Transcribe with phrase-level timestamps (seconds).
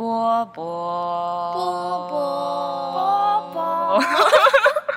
[0.00, 1.52] 波波。
[1.52, 3.52] 波波。
[3.52, 4.02] 波波，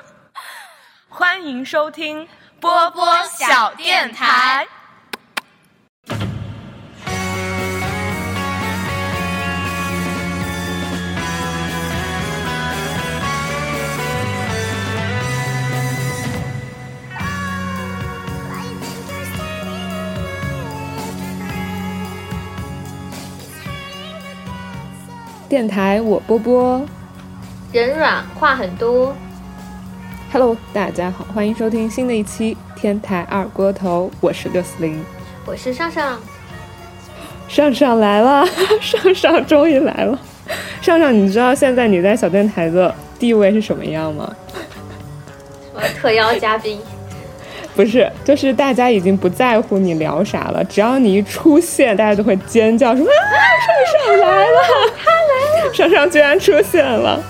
[1.10, 2.26] 欢迎收听
[2.58, 4.66] 波波小电台。
[25.54, 26.84] 电台我波波
[27.72, 29.14] 人软话很多。
[30.32, 35.00] ，Hello，大家好，欢迎收听新的一期天台二锅头，我是六四零，
[35.46, 36.18] 我是上上，
[37.46, 38.44] 上上来了，
[38.82, 40.18] 上上终于来了，
[40.82, 44.28] 上上，你知道现在你在小电台的地位是什么样吗？
[45.72, 46.80] 我特邀嘉宾，
[47.76, 54.56] 不是，就是大家已经不在乎你聊啥了，只要你一出现，大家都会尖叫说啊，上上来了，
[54.98, 57.22] 他来了， 上上居然出现了。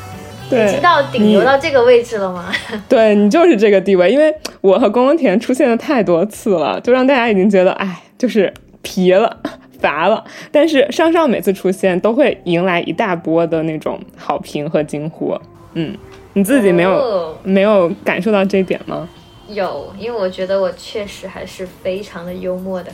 [0.51, 2.53] 对，已经到顶流到这个位置了吗？
[2.89, 9.39] 对你就是这个地位，因为我和宫宫田出现的太多次了，就让大家已经觉得，哎，就是疲了、
[9.81, 10.23] 乏了。
[10.53, 15.35] 但是上上每次出现都会迎来一大波的那种好评和惊呼。
[15.73, 15.97] 嗯，
[16.35, 19.09] 你自己没有、哦没有感受到这一点吗？
[19.49, 22.91] 有，因为我觉得我确实还是非常的幽默的。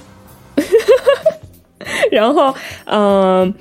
[2.11, 2.55] 然后，
[2.87, 3.53] 嗯、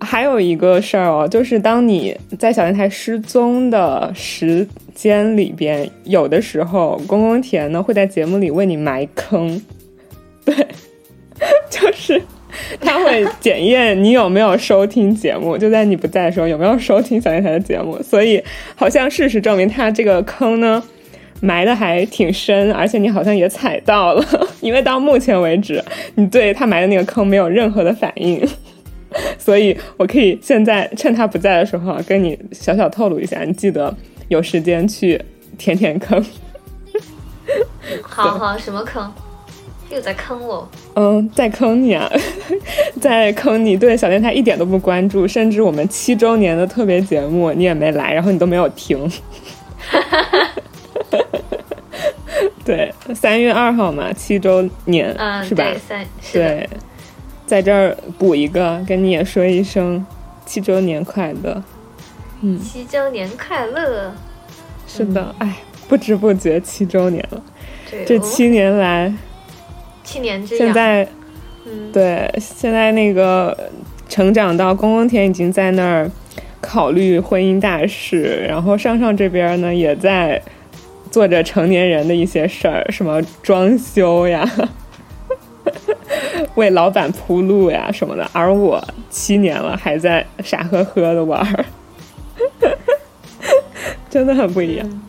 [0.00, 9.60] 还有一个事儿哦，就是当你在小电台失踪的时间里边，有的时候公公田呢会在节目里为你埋坑，
[10.44, 10.54] 对，
[11.70, 12.20] 就是
[12.80, 18.42] 他会检验你有没有收听节目，就在你不在的时候有没有收听小电台的节目，所以
[18.74, 20.82] 好像事实证明他这个坑呢。
[21.42, 24.24] 埋的还挺深，而且你好像也踩到了，
[24.62, 28.40] 因为到目前为止，你对他埋的那个坑没有任何的反应，
[29.46, 33.94] 所以我可以现在趁他不在的时候啊跟你小小透露一下，你记得
[34.26, 35.22] 有时间去
[35.56, 36.20] 填填坑。
[38.02, 39.08] 好好，什么坑？
[39.88, 40.68] 又在坑我？
[40.96, 42.10] 嗯，在坑你啊，
[43.00, 49.08] 在坑你对小电台一点都不关注，甚至我们七周年的特别节目你也没来，然后你都没有听。
[52.64, 55.62] 对，三月二号嘛，七周年、嗯，是吧？
[55.62, 56.32] 对，三是。
[56.36, 56.68] 对，
[57.46, 60.04] 在这儿补一个，跟你也说一声
[60.44, 61.62] 七周年快乐。
[62.42, 64.12] 嗯，七周年快乐！
[64.86, 65.56] 是的，哎、
[65.88, 67.42] 不知不觉七周年了。
[67.90, 69.12] 对，这七年来，
[70.04, 70.66] 七年之痒。
[70.66, 71.08] 现在
[71.64, 73.56] 嗯，对现在那个
[74.08, 76.10] 成长到公公田已经在那儿
[76.60, 80.40] 考虑婚姻大事，然后上上这边呢也在
[81.10, 84.48] 做着成年人的一些事儿，什么装修呀。
[86.56, 91.64] 为老板铺路呀什么的，而我七年了还在傻呵呵的玩儿，
[94.10, 94.86] 真的很不一样。
[94.86, 95.02] 嗯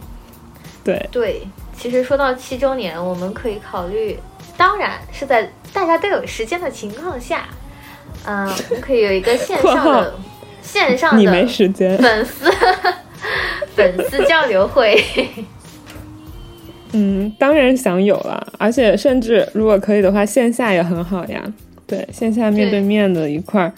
[0.84, 1.42] 对，对，
[1.78, 4.18] 其实说到七周年，我们可以考虑，
[4.56, 7.50] 当然是在大家都有时间的情况下，
[8.26, 10.16] 嗯、我们可以有一个线上的
[10.64, 11.98] 线上你没的时间。
[11.98, 12.50] 粉丝
[13.76, 15.04] 粉丝交流会。
[16.94, 21.44] 嗯，当然想有了，而且甚至如果可以的话，线下也很好呀。
[21.86, 23.72] 对，线下面对对面的一块儿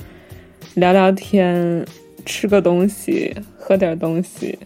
[0.76, 1.86] 聊聊天，
[2.26, 4.58] 吃个东西，喝点东西，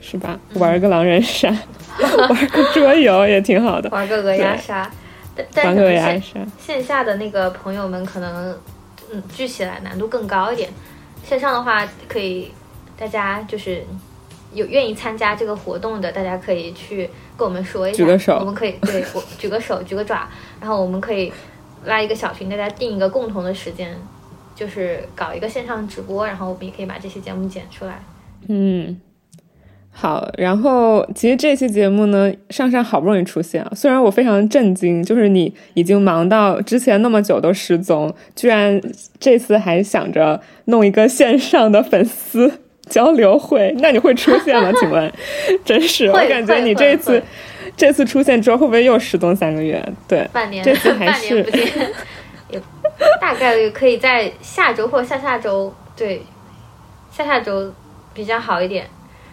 [0.00, 0.38] 是吧？
[0.54, 1.48] 玩个狼人杀，
[2.28, 3.88] 玩个桌游也挺好的。
[3.90, 4.88] 玩个鹅鸭杀，
[5.34, 8.56] 但但玩个鸭杀，线下的那个朋友们可能
[9.12, 10.68] 嗯聚起来难度更高一点，
[11.24, 12.52] 线上的话可以
[12.96, 13.84] 大家就是
[14.52, 20.28] 有愿意参加这个活动的，大家可以去跟我们说一下，举个手我们可以对我举个手举个爪，
[20.60, 21.32] 然后我们可以
[21.84, 23.96] 拉一个小群，大家定一个共同的时间。
[24.54, 28.04] 就是搞一个线上直播，然后我们也可以把这些节目剪出来。
[28.48, 29.00] 嗯，
[29.90, 30.28] 好。
[30.36, 38.78] 然后其实这期节目呢，上上好不容易出现啊，虽然我非常震惊，就是你已经忙到之前那么久都失踪，居然
[39.18, 44.72] 这次还想着弄一个线上的粉丝交流会，那你会出现吗？
[44.78, 45.12] 请问，
[45.64, 47.22] 真是 我感觉你这次
[47.76, 49.82] 这次出现之后，会不会又失踪三个月？
[50.06, 51.92] 对，半年，这次还半是年不见，
[52.50, 52.60] 也
[53.20, 56.22] 大概率可以在下周或下下周，对，
[57.10, 57.72] 下下周
[58.12, 58.86] 比较好一点。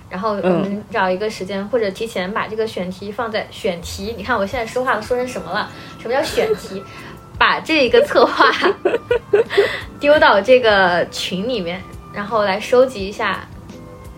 [0.09, 4.15] 然后我嗯们找一个时间，或者提前把这个选题放在选题。
[4.17, 5.69] 你看我现在说话都说成什么了？
[6.01, 6.81] 什么叫选题？
[7.37, 8.51] 把这一个策划
[9.99, 11.79] 丢到这个群里面，
[12.19, 13.47] 然后来收集一下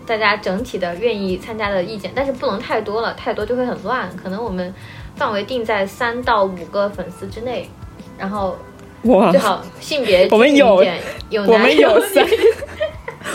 [0.04, 4.10] 大家整体的愿意参加的意见，但是不能太多了，太多就会很乱。
[4.20, 4.74] 可能我们
[5.14, 7.70] 范围定在三到五个粉丝之内，
[8.18, 8.58] 然后
[9.04, 10.84] 哇最，好性别我们有
[11.30, 12.36] 有男 我们有有三女，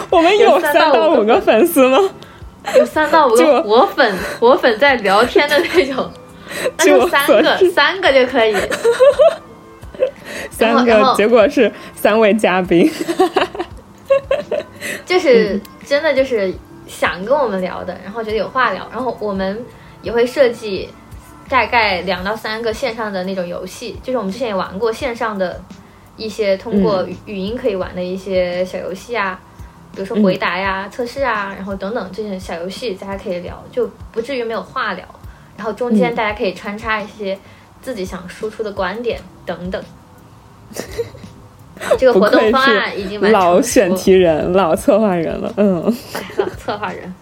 [0.09, 1.97] 我们有三三到五五个粉丝吗？
[2.75, 6.11] 有三到五就个活粉，活粉在聊天的那种，
[6.77, 8.53] 那就三个，三个就可以。
[10.51, 12.91] 三个，结果是三位嘉宾。
[15.05, 16.53] 就是真的就是
[16.87, 19.63] 想跟我们聊的，然后觉得有话聊，然后我们
[20.01, 20.89] 也会设计
[21.49, 25.61] 大概两到三个线上的那种游戏，就是我们之前也玩过线上的
[26.15, 29.39] 一些通过语语音可以玩的一些小游戏啊，
[29.93, 35.05] 比如说回答呀、测试啊，然后等等这些小游戏，大家可以聊，就不至于没有话聊。
[35.55, 37.37] 然后中间嗯大家可以穿插一些
[37.81, 39.83] 自己想输出的观点等等。
[41.97, 45.53] 这个活动方案已经完成老选题人、老策划人了。
[45.57, 45.95] 嗯，
[46.57, 47.13] 策划人。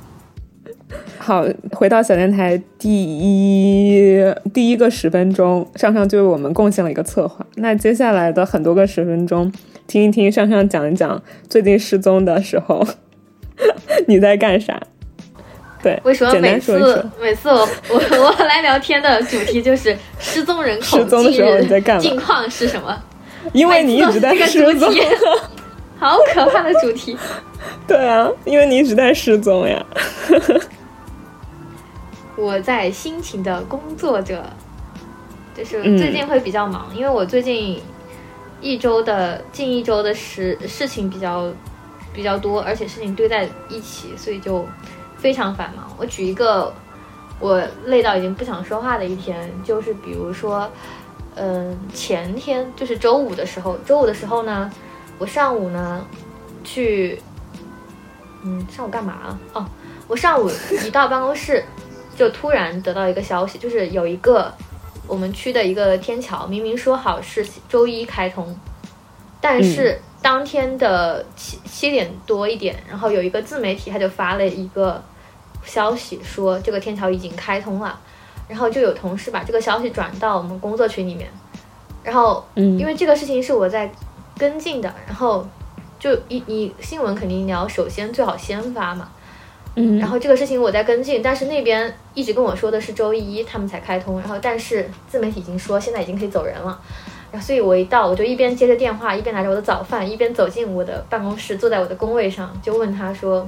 [1.17, 4.23] 好，回到小电台第一
[4.53, 7.43] 第一个十分钟，上上就为我们贡献了一个策划。
[7.55, 9.51] 那接下来的很多个十分钟，
[9.87, 12.85] 听一听上上讲一讲最近失踪的时候
[14.07, 14.79] 你在干啥？
[15.81, 17.11] 对，为什么简每次单说一说。
[17.21, 23.03] 每次我我我来聊天的主题就是失踪人口失踪的时候你在干嘛近况是什么？
[23.53, 24.93] 因为你一直在 失踪
[25.99, 27.17] 好可怕的主题！
[27.87, 29.83] 对啊，因为你一直在失踪呀。
[32.35, 34.43] 我在辛勤的工作着，
[35.55, 37.81] 就是嗯最近会比较忙，因为我最近
[38.59, 41.49] 一周的近一周的事事情比较
[42.13, 44.65] 比较多，而且事情堆在一起，所以就
[45.17, 45.89] 非常繁忙。
[45.97, 46.73] 我举一个
[47.39, 50.69] 我累到已经不想说话的一天，就是比如说，
[51.35, 54.71] 嗯、前天就是周五的时候，周五的时候呢，
[55.17, 56.05] 我上午呢
[56.63, 57.21] 去，
[58.43, 59.39] 嗯，上午干嘛啊？
[59.53, 59.65] 哦，
[60.07, 60.49] 我上午
[60.85, 61.63] 一到办公室。
[62.17, 64.49] 就突然得到一个消息，就是有一个
[65.05, 68.57] 我们区的一个天桥，明明说好是周一开通，
[69.41, 75.03] 但是当天的七七点多一点，然后有一个自媒体他就发了一个
[75.65, 77.99] 消息说这个天桥已经开通了，
[78.47, 81.29] 然后就有同事把这个消息转到我们工作群里面，
[82.03, 83.91] 然后嗯，因为这个事情是我在
[84.37, 85.47] 跟进的，然后
[85.99, 89.09] 就一你新闻肯定你要首先最好先发嘛，
[89.75, 96.79] 嗯，然后这个事情我在跟进，但是那边一直跟我说的是周一他们才开通，然后但是自媒体已经说现在已经可以走人了，
[97.31, 103.47] 然后所以我一到我就一边接着电话，一边拿着我的早饭，一边走进我的办公室，坐在我的工位上，就问他说：“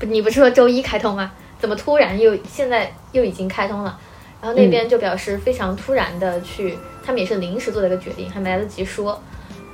[0.00, 1.30] 不，你不是说周一开通吗？
[1.64, 3.98] 怎么突然又现在又已经开通了？”
[4.42, 9.18] 然后那边就表示非常突然的去，他们也是临时做的一个决定，还没来得及说，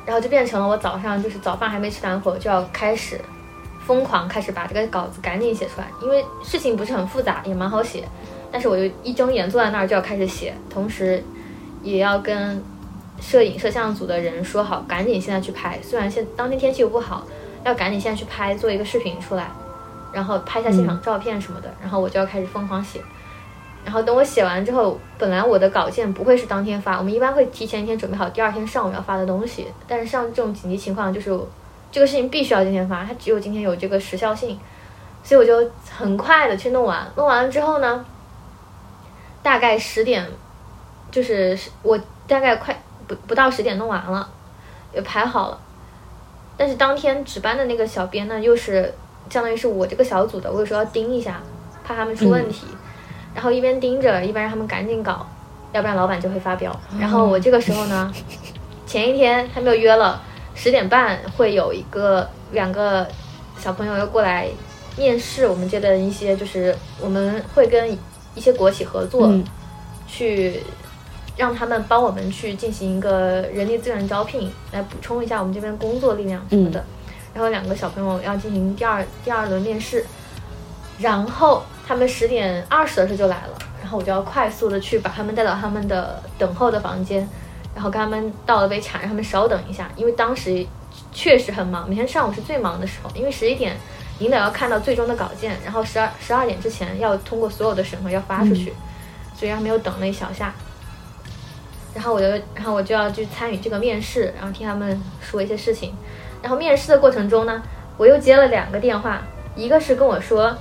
[0.06, 3.20] 然后就变成了我早上就是早饭还没吃完会儿就要开始
[3.84, 8.04] 疯狂开始把这个稿子赶紧写出来，因为事情不是很复杂，也蛮好写，
[8.52, 11.20] 但是我就一睁眼坐在那儿就要开始写，同时
[11.82, 12.62] 也要跟
[13.20, 15.80] 摄影摄像组的人说好，赶紧现在去拍。
[15.82, 17.26] 虽然现当天天气又不好，
[17.64, 19.50] 要赶紧现在去拍，做一个视频出来，
[20.12, 23.00] 然后拍下现场照片什么的，然后我就要开始疯狂写。
[23.84, 29.66] 然后等我写完之后，本来我的稿件不会是当天发，我们一般会提前一天准备好第二天上午要发的东西。
[29.88, 31.30] 但是像这种紧急情况，就是
[31.90, 34.58] 这个事情必须要今天发，它只有今天有这个时效性，
[35.22, 37.10] 所以我就很快的去弄完。
[37.16, 38.04] 弄完了之后呢，
[39.42, 40.26] 大概十点，
[41.10, 41.98] 就是我
[42.28, 44.28] 大概快不不到十点弄完了，
[44.92, 45.58] 也排好了。
[46.58, 48.94] 但是当天值班的那个小编呢，又是
[49.30, 51.40] 相当于是我这个小组的，我有时候要盯一下，
[51.82, 52.66] 怕他们出问题。
[53.32, 55.24] 然后一边盯着，一边让他们赶紧搞，
[55.72, 56.74] 要不然老板就会发飙。
[56.98, 58.12] 然后我这个时候呢，
[58.86, 60.20] 前一天他们又约了
[60.54, 63.06] 十点半会有一个两个
[63.56, 64.48] 小朋友要过来
[64.98, 67.96] 面试我们这边一些，就是我们会跟
[68.34, 69.44] 一些国企合作，嗯
[70.08, 70.60] 去
[71.36, 76.84] 让他们帮我们去进行一个人力资源招聘，来补充一下我们这边工作力量什么的。
[77.32, 80.04] 然后两个小朋友要进行第二第二轮面试，
[80.98, 87.28] 然后他们十点二十的时候就来了，然后我就要快速的去把他们带到他们的等候的房间，
[87.74, 90.66] 然后跟他们倒了杯茶，让他们稍等一下，因为当时
[91.12, 93.76] 确实很忙，每天上午是最忙的时候，因为十一点
[94.18, 98.74] 领导要看到最终的稿件，然后十二十二点之前要通过所有的审核要发出去，
[99.36, 100.52] 所以让他们又等了一小下。
[101.94, 105.94] 然后我就，然后我就要去参与这个面试，然后听他们说一些事情。
[106.42, 107.62] 然后面试的过程中呢，
[107.96, 109.22] 我又接了两个电话，
[109.54, 110.56] 一个是跟我说，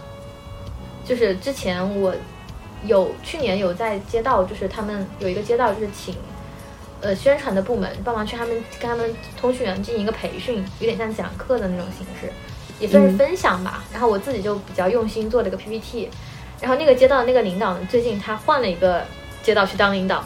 [1.05, 2.13] 就是之前我
[2.85, 6.15] 有去年有在街道，就是他们有一个街道，就是请
[7.01, 12.31] 呃宣传的部门帮忙去他们跟他们通讯员进行一个培训，有点像讲课的那种形式，
[12.79, 13.83] 也算是分享吧。
[13.93, 16.09] 然后我自己就比较用心做了个 PPT，
[16.59, 19.05] 然后那个街道的那个领导呢，最近他换了一个
[19.41, 20.23] 街道去当领导，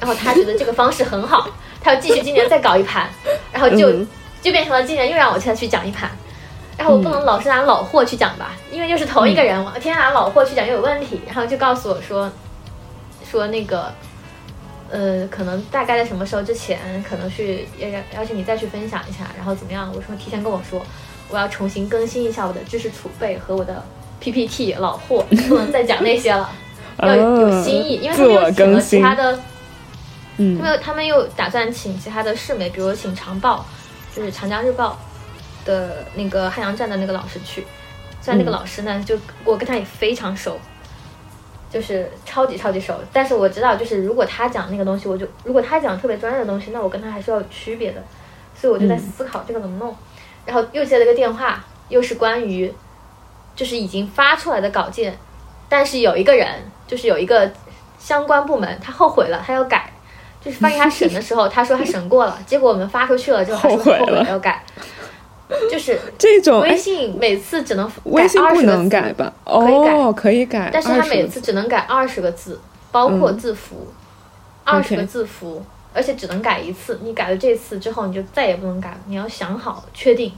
[0.00, 1.48] 然后他觉得这个方式很好，
[1.80, 3.08] 他要继续今年再搞一盘，
[3.52, 3.88] 然后就。
[3.90, 4.08] 嗯
[4.46, 6.08] 就变成了今年又让我再去讲一盘，
[6.78, 11.20] 然后我不能老是拿老货去讲吧，因为又是同一个人，我天天拿老货去讲又有问题。
[11.26, 12.30] 然后就告诉我说，
[13.28, 13.92] 说那个，
[14.88, 19.90] 呃，可能大概在什么时候之前，可能去邀邀请你再去分享一下，然后怎么样？
[19.92, 20.80] 我说提前跟我说，
[21.28, 23.84] 我要重新更新一下我的知识储备和我的
[24.20, 26.48] PPT 老货，不能再讲那些了，
[27.02, 29.40] 要有新意，因为他们又请了其他的，
[30.36, 33.66] 嗯，因为他们又打算请其他的市媒，比如请长报，
[34.16, 34.98] 就是长江日报。
[35.66, 37.66] 的那个汉阳站的那个老师去，
[38.20, 40.56] 虽然那个老师呢，就我跟他也非常熟，
[41.68, 48.00] 就是超级超级熟，但是我知道，就是如果他讲那个东西，我就如果他讲特别专业的东西，那我跟他还是要有区别的，
[48.54, 49.92] 所以我就在思考这个怎么弄。
[50.44, 52.72] 然后又接了个电话，又是关于
[53.56, 55.18] 就是已经发出来的稿件，
[55.68, 57.50] 但是有一个人，就是有一个
[57.98, 59.92] 相关部门，他后悔了，他要改，
[60.46, 64.62] 就是发给他审的时候，他说他审过了，结果我们发出去了之后，他说后悔了要改。
[65.68, 69.32] 就是 这种微信每次只能微信不能改吧？
[69.42, 72.60] 哦，可以改，但是他每次只能改二十个字，
[72.92, 73.88] 包括字符，
[74.62, 77.00] 二十个字符，而且只能改一次。
[77.02, 78.98] 你改了这次之后，你就再也不能改了。
[79.06, 80.32] 你要想好确定。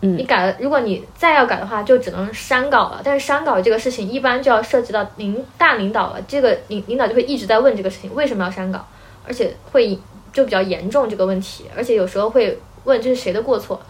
[0.00, 3.00] 嗯，你改了，如果你再要改的话，就只能删稿了。
[3.02, 8.84] 但是删稿这个事情一般就要涉及到领大领导了，这个领领导就会一直在问这个事情为什么要删稿，
[9.28, 9.96] 而且会
[10.32, 13.80] 就比较严重这个问题，而且有时候会问这是谁的过错。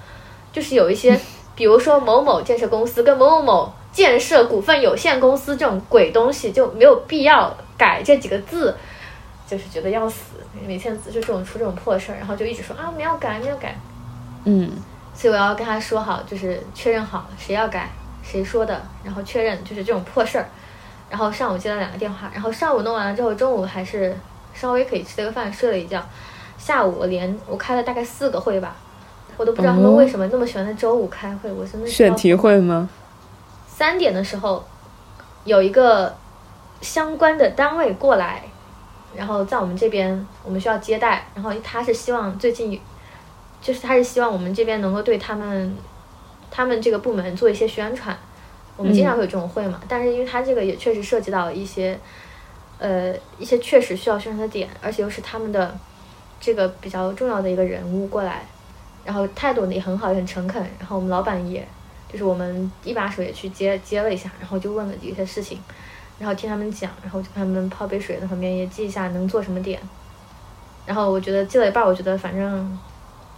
[0.52, 1.18] 就是有一些，
[1.54, 8.74] 比如说某某建设公司跟某某某建设股份有限公司这种鬼东西，就没有必要改这几个字，
[9.46, 10.34] 就是觉得要死。
[10.66, 13.78] 每天就这种出这种破事儿，然后就一直说啊，没有改，没有改。
[14.44, 14.72] 嗯，
[15.14, 17.90] 所以我要跟他说好，就是确认好谁要改，
[18.22, 20.48] 谁说的，然后确认就是这种破事儿。
[21.10, 24.16] 然后上午接了两个电话，然后上午弄完了之后，中午还是
[24.58, 26.02] 稍微可以吃了个饭，睡了一觉。
[26.58, 28.74] 下午我连我开了大概四个会吧。
[29.36, 32.88] 我都不知道他们为什么那么喜欢在周五开会，我真的选题会吗？
[33.68, 34.64] 三点的时候
[35.44, 36.12] 有一个
[36.80, 38.42] 相关的单位过来，
[39.14, 42.80] 然后在我们这边我们需要接待，然后他是希望最近
[43.62, 45.76] 就是他是希望我们这边能够对他们
[46.50, 48.18] 他们这个部门做一些宣传。
[48.76, 51.96] 我们经常会有这种会嘛，但是因为他这个也确实涉及到一些
[52.78, 55.76] 呃一些确实需要宣传的点，而且又是他们的
[56.40, 58.42] 这个比较重要的一个人物过来。
[59.04, 60.62] 然后态度呢也很好，也很诚恳。
[60.78, 61.66] 然后我们老板也，
[62.12, 65.58] 就是我们一把手也去接接了一下，然后就问了一些事情，
[66.18, 69.80] 然后听他们讲，然后就他们泡杯水，在旁边也记一下能做什么点。
[70.84, 72.78] 然后我觉得记了一半，我觉得反正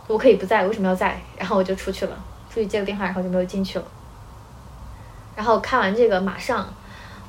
[0.09, 1.21] 我可以不在，为什么要在？
[1.37, 2.17] 然后我就出去了，
[2.49, 3.85] 出去接个电话，然后就没有进去了。
[5.37, 6.67] 然后开完这个，马上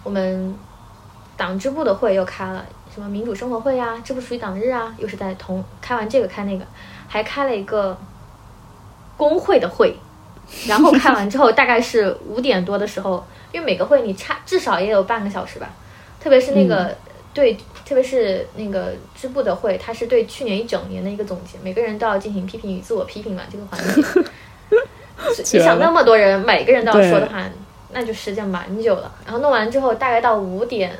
[0.04, 0.56] 我们
[1.42, 6.64] 党支部的会又开了，什么民主生活会呀，支部属于党日啊，又是在同开完这个开那个，
[7.08, 7.98] 还开了一个。
[9.18, 9.96] 工会的会，
[10.68, 15.70] 然后开完之后大概是五点多的时候，因为每个会你差至少也有半个小时吧，
[16.20, 16.98] 特别是那个
[17.32, 17.54] 对，
[17.86, 24.02] 特别是那个支部的会，它是对去年一整年的一个总结，每个人都要进行批评与自我批评嘛，这个环节。
[25.56, 27.48] 你想那么多人，每个人都要说的话，
[27.92, 29.14] 那就时间蛮久了。
[29.24, 30.98] 然后弄完之后，大概到五点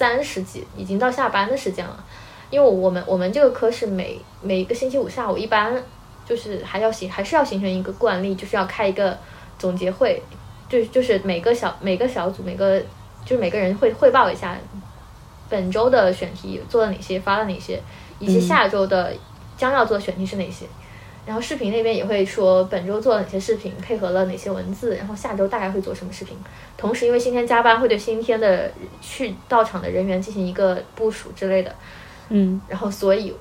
[0.00, 2.02] 三十几，已经到下班的时间了，
[2.48, 5.76] 因为我们我们这个科是每每一个星期五下午一般。
[6.26, 9.18] 就是还要形，还是要形成一个惯例，就是要开一个
[9.58, 10.22] 总结会，
[10.68, 12.78] 就就是每个小每个小组每个
[13.24, 14.56] 就是每个人会汇报一下
[15.48, 17.82] 本周的选题做了哪些，发了哪些，
[18.20, 19.12] 以及下周的
[19.56, 20.66] 将要做的选题是哪些。
[21.26, 26.36] 然后视频那边也会说本周做了哪些视频，配合了哪些文字，然后下周大概会做什么视频。
[26.76, 31.74] 同时，因为今天加班，会对今天的去到场的人员进行一个部署之类的。
[32.28, 33.34] 嗯，然后所以。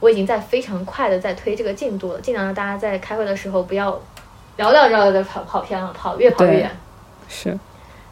[0.00, 3.98] 我已经在非常快的在推这个进度了，尽量让大家在开会的时候不要
[4.58, 6.70] 聊聊着的跑跑偏了，跑越跑越远。
[7.26, 7.48] 是，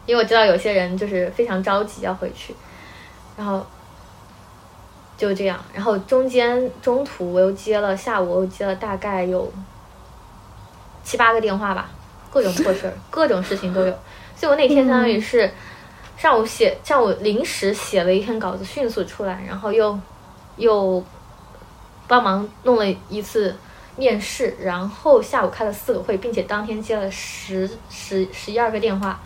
[0.07, 2.55] 因为我知道有些人就是非常着急要回去，
[3.37, 3.63] 然后
[5.17, 9.51] 就这样，然后中间中途我又接了，下午我又接了大概有
[11.03, 11.89] 七八个电话吧，
[12.31, 13.93] 各种破事儿，各种事情都有，
[14.35, 15.51] 所以我那天相当于是
[16.17, 19.99] 上午写，上午临时写了一篇稿子，迅速出来，然后又
[20.57, 21.03] 又。
[22.05, 23.55] 帮忙弄了一次
[23.95, 29.17] 面试，然后下午开了四个会，并且当天接了十十十一二个电话。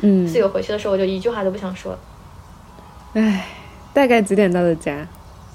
[0.00, 1.98] 嗯，所以我回去的时候我就一句话都不想说。
[3.14, 3.48] 唉，
[3.94, 5.08] 大概几点到的家？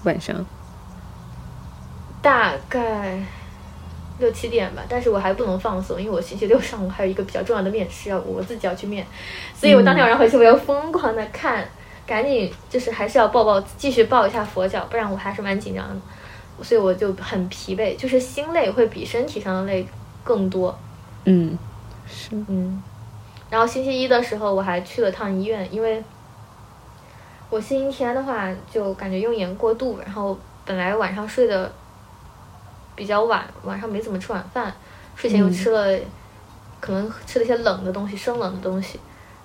[0.04, 0.46] 晚上？
[2.22, 3.20] 大概
[4.20, 9.06] 六七点吧，但是我还不能放松，因为我星期六上午还有一个比较重要的面试要我自己要去面，
[9.56, 11.68] 所以我当天晚上回去我要疯狂的看，
[12.06, 15.96] 赶紧就是还是要抱抱继续抱一下佛脚，不然我还是蛮紧张的。
[16.64, 19.88] 所以我就很疲惫，就是心累会比身体上的累
[20.24, 20.78] 更多。
[21.26, 21.58] 嗯，
[22.08, 22.84] 是，嗯，
[23.50, 26.04] 然后星期一的时候我还去了趟医院，因为
[27.52, 31.70] 我星期天的话就感觉用眼过度，然后本来晚上睡的
[32.96, 34.74] 比较晚，晚上没怎么吃晚饭，
[35.18, 35.52] 睡前又嗯。
[35.52, 36.00] 吃了、
[36.80, 38.98] 可能吃了一些冷的东西，生冷的东西，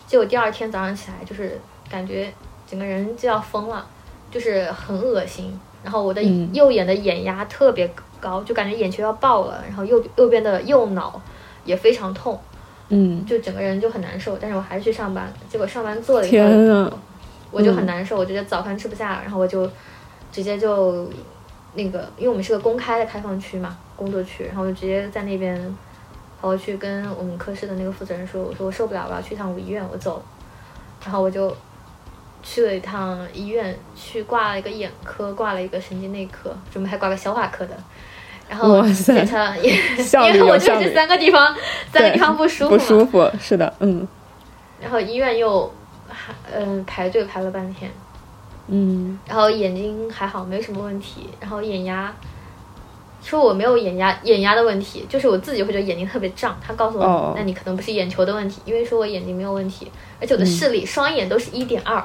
[0.06, 1.60] 结果第二天早上起来就是
[1.90, 2.32] 感觉
[2.64, 3.84] 整个人就要疯了，
[4.30, 6.48] 就是很恶心，然后我的嗯。
[6.54, 11.20] 右眼的眼压特别高，就感觉眼球要爆了，然后右右边的右脑
[11.64, 12.40] 也非常痛。
[12.88, 16.90] 嗯，就整个人就很难受，但是我还是去上班，结果上班做了一会天
[17.50, 19.68] 我就很难受，我觉得早饭吃不下，然后我就
[20.30, 21.08] 直接就
[21.74, 25.56] 那个，因为我们是个公开的开放区嘛，工作区，然后我就直接在那边
[26.40, 30.22] 跑过去跟我们科室的那个负责人说，我说我受不了，我要去一趟五医院，我走，
[31.02, 31.54] 然后我就
[32.42, 37.76] 去了一趟医院，去挂了一个眼科，挂了一个神经内科，准备还挂个消化科的。
[38.48, 39.72] 然后检查， 因
[40.32, 41.52] 为我就是这三个地方，
[41.92, 44.06] 三个对地方不舒服不，舒服，是的，嗯。
[44.80, 45.68] 然后医院又
[46.16, 47.90] 还嗯排队排了半天，
[48.68, 52.12] 嗯然后眼睛还好，没什么问题，然后眼压。
[53.22, 56.56] 说我没有眼压眼压的问题，就是我自己会觉得眼睛特别胀。
[56.64, 62.00] 他告诉我，哦那你可能不是眼球的问题，因为说我眼睛没有问题，而且我的视力、双眼都是一点二。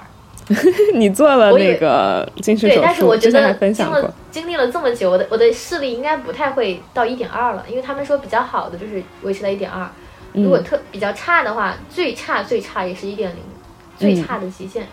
[0.96, 9.88] 你做了那个近视对，手术，但是我觉得经了分享过，经历了这么久，我的我的视力应该不太会到一点二了，因为他们说比较好的就是维持在一点二，
[10.34, 13.51] 如果嗯特比较差的话，最差最差也是一点零，嗯
[14.02, 14.86] 最差的极限。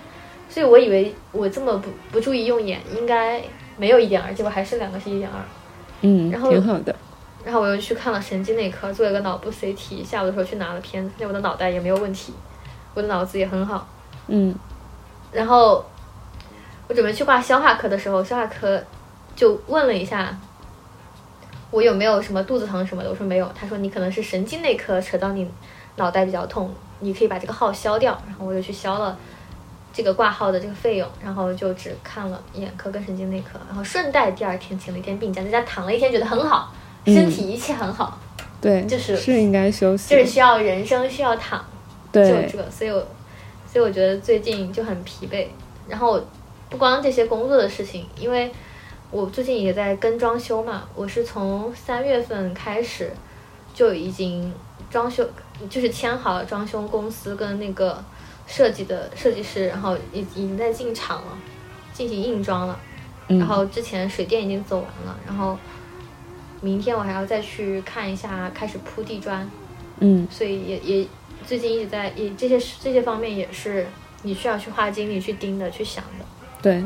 [0.48, 3.42] 所以我以为我这么不不注意用眼，应该
[3.76, 5.40] 没有一点二，结果还是两个是一点二。
[6.00, 6.94] 嗯，然后挺好的，
[7.44, 12.32] 然后我又去看了神经内科，做了个脑部 CT，下午的时候去拿了片子，那我的脑袋也没有问题，
[12.94, 13.86] 我的脑子也很好。
[14.28, 14.54] 嗯
[15.32, 15.84] 然后
[16.86, 18.82] 我准备去挂消化科的时候，消化科
[19.36, 20.34] 就问了一下
[21.70, 25.46] 我有没有什么肚子疼什么的，我说没有，他说你可能是神经内科扯到你
[25.96, 29.18] 脑袋比较痛，你可以把这个号消掉，然后我就去消了。
[29.90, 36.72] 这个挂号的这个费用，然后就只看了眼科跟神经内科，然后顺带第二天请了一天病假，在家躺了一天，觉得很好，
[37.04, 38.16] 身体一切很好，
[38.60, 41.58] 对，就是是应该休息，就是需要人生需要躺，
[42.12, 43.04] 就这个，所以我，
[43.66, 45.48] 所以我觉得最近就很疲惫。
[45.88, 46.22] 然后
[46.68, 48.52] 不光这些工作的事情，因为
[49.10, 53.10] 我最近也在跟装修嘛，我是从三月份开始
[53.74, 54.52] 就已经
[54.88, 55.28] 装修，
[55.68, 58.02] 就是签好了装修公司跟那个
[58.46, 61.38] 设计的设计师，然后已已经在进场了，
[61.92, 62.78] 进行硬装了。
[63.28, 65.58] 嗯然后之前水电已经走完了，然后
[66.60, 69.50] 明天我还要再去看一下，开始铺地砖。
[70.00, 71.06] 嗯所以也也
[71.46, 73.86] 最近一直在也这些这些方面也是
[74.22, 76.24] 你需要去花精力去盯的去想的，
[76.62, 76.84] 对，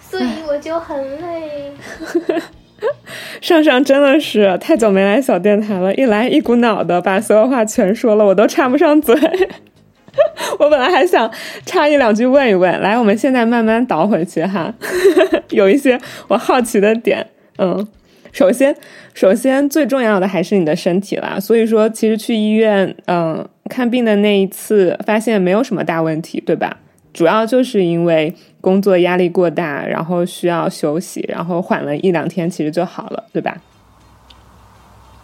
[0.00, 1.72] 所以我就很累。
[3.40, 9.14] 上上真的是太久没来小电台了，一来一股脑的把所有话全说了，我都插不上嘴。
[10.58, 11.30] 我本来还想
[11.66, 14.72] 插一两句问一问，来，我们现在慢慢倒回去哈，
[15.50, 17.26] 有一些我好奇的点，
[17.58, 17.86] 嗯，
[18.32, 18.74] 首先，
[19.12, 26.78] 首先最重要的还是你的身体啦，所以说其实去医院，嗯，看病的那一次发现没有什么大问题，对吧？
[27.16, 33.56] 主要就是因为工作压力过大，然后需要休息，然后缓了一两天，其实就好了，对吧？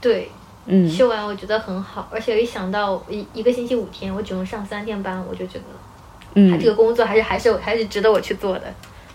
[0.00, 0.28] 对，
[0.64, 5.64] 嗯休完我觉得很好，而且一想到一一个星期五天，我只用上三天班，我就觉得，
[6.36, 8.64] 嗯这个工作还是还是还是值得我去做的。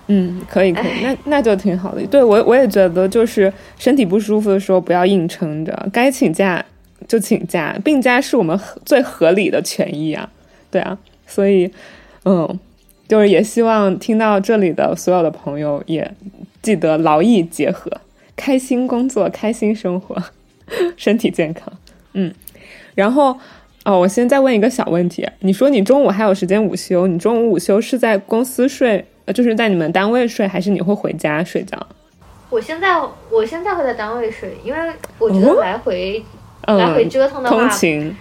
[0.06, 2.06] 嗯，可以可以，那那就挺好的。
[2.08, 6.64] 对我我也觉得，就是身体不舒服的时候不要硬撑着，该请假
[7.08, 10.30] 就请假，病假是我们合最合理的权益啊，
[10.72, 11.70] 对啊，所以
[12.24, 12.60] 嗯，
[13.08, 16.14] 就是也希望听到这里的所有的朋友也
[16.62, 17.92] 记得劳逸结合，
[18.36, 20.16] 开心工作，开心生活，
[20.98, 21.72] 身体健康，
[22.14, 22.34] 嗯，
[22.96, 23.38] 然后。
[23.86, 31.88] 哦，我先再问一个小问题，你说你中午还有时间午休，你中午午休是在公司睡，呃，就是在你们单位睡，还是你会回家睡觉？
[32.50, 33.00] 我现在
[33.32, 34.80] 我现在会在单位睡，因为
[35.18, 36.22] 我觉得哦来回、
[36.64, 38.14] 嗯，来回折腾的话通，勤，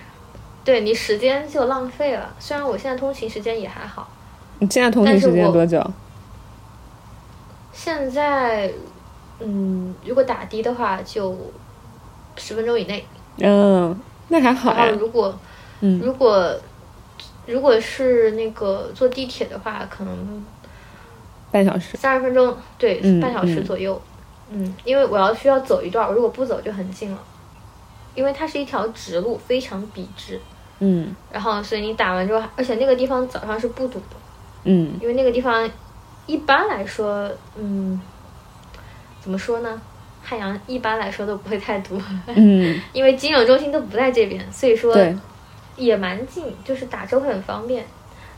[0.64, 2.32] 对你时间就浪费了。
[2.38, 4.08] 虽然我现在通勤时间也还好，
[4.58, 5.84] 你现在通勤时间多久？
[7.72, 8.72] 现在，
[9.40, 11.36] 嗯，如果打的的话，就
[12.36, 13.04] 十分钟以内。
[13.38, 13.94] 嗯，
[14.28, 15.00] 那还好呀然后。
[15.00, 15.38] 如果
[15.80, 16.58] 嗯如果
[17.46, 20.44] 如果是那个坐地铁的话，可能
[21.50, 21.96] 半小时。
[21.98, 24.00] 三十分钟，对，嗯半小时嗯左右。
[24.50, 27.18] 嗯，因为我要需要走一段，如果不走就很近了，
[28.14, 30.40] 因为它是一条直路，非常笔直。
[30.78, 34.16] 嗯然后，所以你打完之后，而且那个地方早上是不堵的，
[34.66, 34.98] 嗯。
[35.00, 35.68] 因为那个地方
[36.26, 37.98] 一般来说，嗯，
[39.20, 39.80] 怎么说呢，
[40.22, 45.16] 汉阳一般来说都不会太堵，嗯， 因为金融中心都不在这边，所以说对，
[45.76, 47.84] 也蛮近，就是打车会很方便。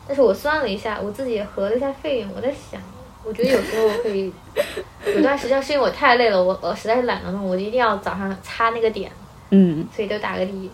[0.06, 2.80] 但是我算了一下，我自己也核了一下费用，我在想，
[3.24, 4.32] 我觉得有时候可以，
[5.14, 9.10] 有段时间是因为我太累了，我我实在是懒得弄，我就一定要早上擦那个点，
[9.50, 9.86] 嗯。
[9.94, 10.70] 所以就打个的。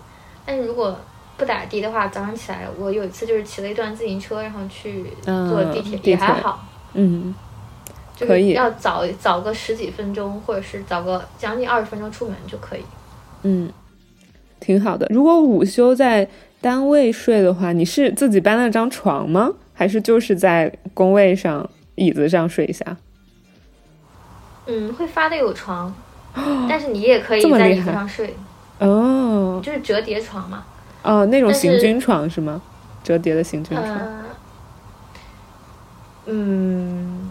[0.47, 0.97] 但是如果
[1.37, 6.65] 不打的的话，早上起来我有一次就是骑了一段自行车，然后去嗯坐地铁，地也还好。
[6.93, 7.35] 嗯，
[8.15, 12.85] 就是可以要早早个十几分钟，或者是早个将近二十分钟出门就可以。
[13.43, 13.69] 嗯，
[14.61, 15.07] 挺好的。
[15.11, 16.29] 如果午休在
[16.61, 19.51] 单位睡的话，你是自己搬了张床吗？
[19.75, 22.97] 还是就是在工位上椅子上睡一下？
[24.67, 25.93] 嗯，会发的有床，
[26.69, 28.35] 但是你也可以在椅子上睡，
[28.79, 30.65] 哦就是折叠床嘛。
[31.05, 32.61] 哦，那种行军床是吗？
[33.05, 33.89] 折叠的行军床。
[33.89, 34.25] 呃，
[36.27, 37.31] 嗯，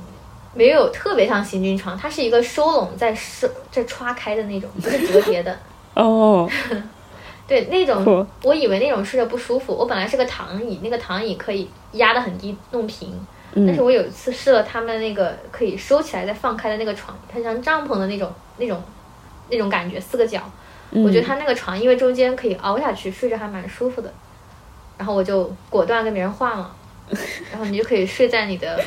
[0.53, 5.57] 没有特别像行军床，它是一个收拢再收再歘开的那种，不是折叠的。
[5.95, 6.47] 哦，
[7.47, 9.73] 对，那种 我以为那种睡着不舒服。
[9.73, 13.09] 我本来是个躺椅，那个躺椅可以压得很低，弄平。
[13.55, 18.81] 但是嗯我有一次试了他们那个可以收起来再放开的那个床，它像帐篷的那种那种
[19.49, 20.41] 那种感觉，四个角。
[20.95, 24.13] 我觉得他那个床因为中间可以凹下去，睡着还蛮舒服的。
[24.97, 26.71] 然后我就果断跟别人换了，
[27.51, 28.79] 然后你就可以睡在你的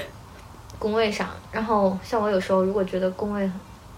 [0.78, 1.28] 工位上。
[1.50, 3.50] 然后像我有时候如果觉得工位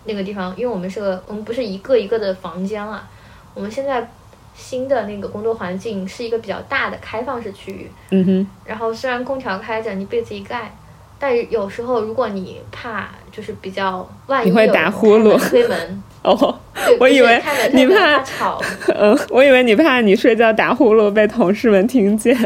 [0.04, 3.06] 那个地方，因为我们是个我们不是一个一个的房间了，
[3.52, 4.10] 我们现在
[4.54, 7.90] 新的那个工作环境是一个比较大的开放式区域。
[8.10, 10.74] 嗯哼，然后虽然空调开着，你被子一盖，
[11.18, 16.02] 但有时候如果你怕就是比较万一你会有打呼噜推门，
[16.34, 16.58] 哦，
[17.00, 18.60] 我以为你怕怕吵，
[18.94, 22.36] 嗯，我以为你怕你睡觉打呼噜被同事们听见。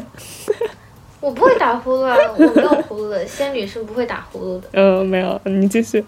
[1.20, 4.68] 我不会打呼噜啊，我没有呼噜的，仙女是不会打呼噜的。
[4.74, 6.04] 嗯，没有，你继续。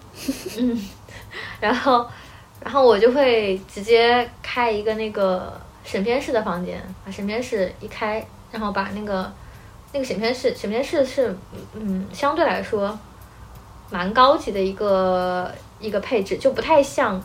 [0.58, 0.80] 嗯
[1.60, 2.06] 然后，
[2.62, 5.52] 然后我就会直接开一个那个
[5.84, 9.32] 审片室的房间，把审片室一开，然后把那个
[9.92, 11.36] 那个审片室，审片室是
[11.74, 12.96] 嗯相对来说
[13.90, 17.22] 蛮高级的一个一个配置，就不太像，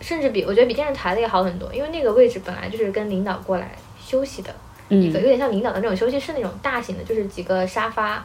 [0.00, 4.54] 甚至比我觉得比电视台的也好很多，因为那个位置本来就是跟领导过来休息的
[4.88, 8.24] 一个，嗯有点像领导的那种休息室那种大型的，就是几个沙发，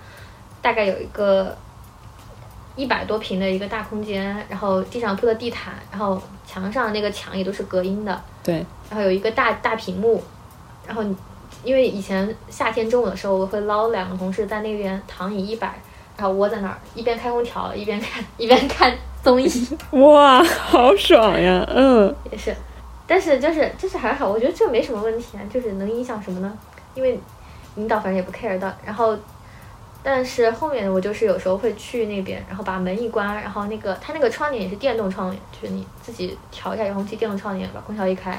[0.61, 1.57] 大概有一个
[2.75, 8.55] 一百多平的一个大空间，然后地上铺的地毯，然后墙上那个墙也都是隔音的，对，
[8.89, 10.23] 然后有一个大大屏幕，
[10.87, 11.03] 然后
[11.63, 15.79] 因为以前夏天中午的时候，我会捞两个同事在那边躺椅一摆，
[16.17, 19.49] 然后窝在那儿一边开空调一边看 一边看综艺，
[19.91, 21.65] 哇，好爽呀！
[21.73, 22.55] 嗯也是，
[23.07, 26.57] 但是就是就是还好，我觉得这没什么问题啊，就是能影响什么呢？
[26.93, 27.17] 因为
[27.75, 29.17] 领导反正也不 care 的，然后。
[30.05, 38.37] 但是后面我就是有时候会去那边，然后把门一关，然后那个它那个窗帘也是电动窗帘，就是你自己调一下遥控器电动窗帘，把空调一开，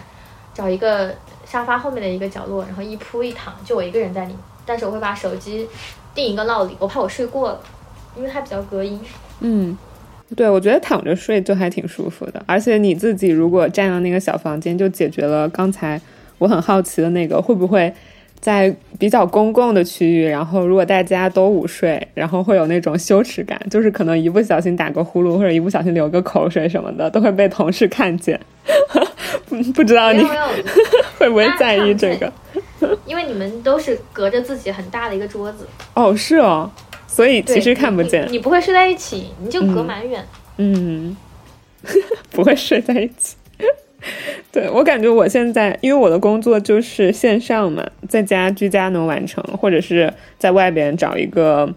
[0.53, 1.11] 找一个
[1.47, 4.39] 沙发后面的一个角落，然后一铺一躺，就我一个人在里面。
[4.67, 5.67] 但是我会把手机
[6.15, 7.61] 定一个闹铃，我怕我睡过了，
[8.15, 9.01] 因为它比较隔音。
[9.41, 9.75] 嗯，
[10.37, 16.01] 对，我觉得躺着睡就还挺舒服的，而且你自己如果占了那个小房间，就解决了刚才
[16.39, 17.93] 我很好奇的那个会不会。
[18.41, 28.39] 在比较公共的区域，然后如果大家都午睡，然后会有那种羞耻感，就是可能一不小心打个呼噜或者一不小心流个口水什么的，都会被同事看见。
[29.49, 30.23] 不 不知道你
[31.17, 32.31] 会不会在意这个？
[33.07, 36.71] 因为你们都是隔着自己很大的一个桌子，哦，是哦，
[37.15, 38.33] 所以其实看不见你。
[38.33, 40.21] 你不会睡在一起，你就隔蛮远。
[40.57, 41.17] 嗯，
[42.33, 43.37] 不会睡在一起。
[44.51, 51.73] 对我感觉我现在，因为我的工作就是线上嘛，在家居家能完成，或者是在外边找一个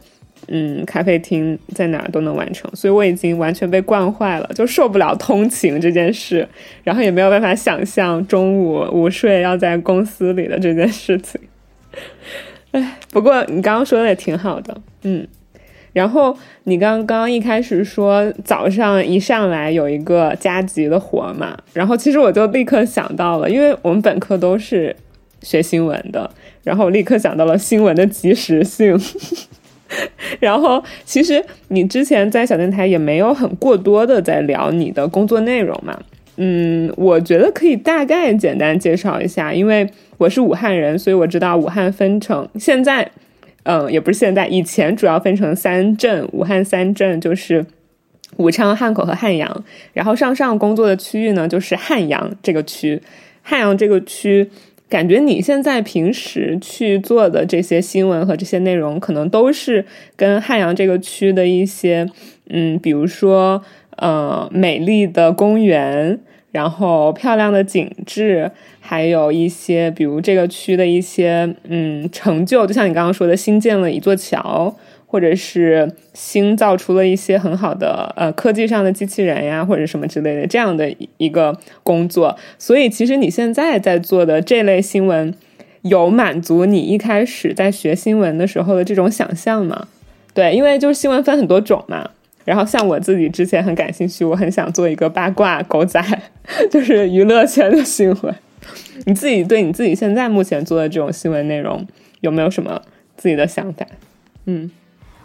[0.48, 6.48] 嗯咖啡厅，在哪儿都能完成，所以我已经完全被惯坏了，就受不了通勤这件事，
[6.84, 11.40] 然后也没有办法想象中午午睡要在公司里的这件事情。
[13.12, 15.28] 不过你刚刚说的也挺好的，嗯。
[15.94, 24.96] 然后你刚刚一开始说早上一上来有一个加急的活嘛，然后其实我就立刻想到了，因为我们本科都是
[25.42, 26.30] 学新闻的，
[26.64, 28.96] 然后立刻想到了新闻的及时性。
[30.40, 35.98] 然后其实你之前在小电台也没有很过多的在聊你的工作内容嘛，
[36.38, 43.12] 嗯，我觉得可以大概简单介绍一下，因为我是武汉人，所以我知道武汉分成现在。
[43.70, 47.66] 嗯，也不是现在，以前主要分成三镇，武汉三镇就是
[48.38, 49.66] 武昌、汉口和汉阳。
[49.92, 53.02] 然后上上工作的区域呢，就是汉阳这个区。
[53.42, 54.50] 汉阳这个区，
[54.88, 59.84] 感觉你现在平时去做的这些新闻和这些内容，可能都是
[60.16, 62.10] 跟汉阳这个区的一些，
[62.50, 63.62] 嗯，比如说
[63.98, 66.18] 呃美丽的公园，
[66.52, 74.76] 然后漂亮的景致，还有一些比如这个区的一些嗯成就，就像你刚刚说的，新建了一座桥。
[75.10, 85.34] 或者是新造出了一些很好的呃科技上的机器人呀，或者什么之类的这样的一个工作，所以其实你现在在做的这类新闻，
[85.84, 89.88] 有满足你一开始在学新闻的时候的这种想象吗？
[90.34, 92.10] 对，因为就是新闻分很多种嘛。
[92.48, 96.02] 然后像我自己之前很感兴趣，我很想做一个八卦狗仔，
[96.72, 98.34] 就是娱乐圈的新闻。
[99.06, 101.86] 你自己对你自己现在目前做的这种新闻内容
[102.22, 102.82] 有没有什么
[103.18, 103.86] 自己的想法？
[104.46, 104.72] 嗯。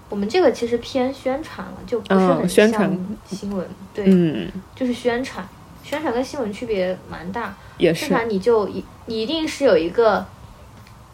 [0.08, 5.46] 我们这个其实偏宣传了，就不是很像新闻，对，嗯，就是宣传，
[5.84, 7.54] 宣传跟新闻区别蛮大。
[7.78, 10.26] 也是，宣传你就一，你一定是有一个，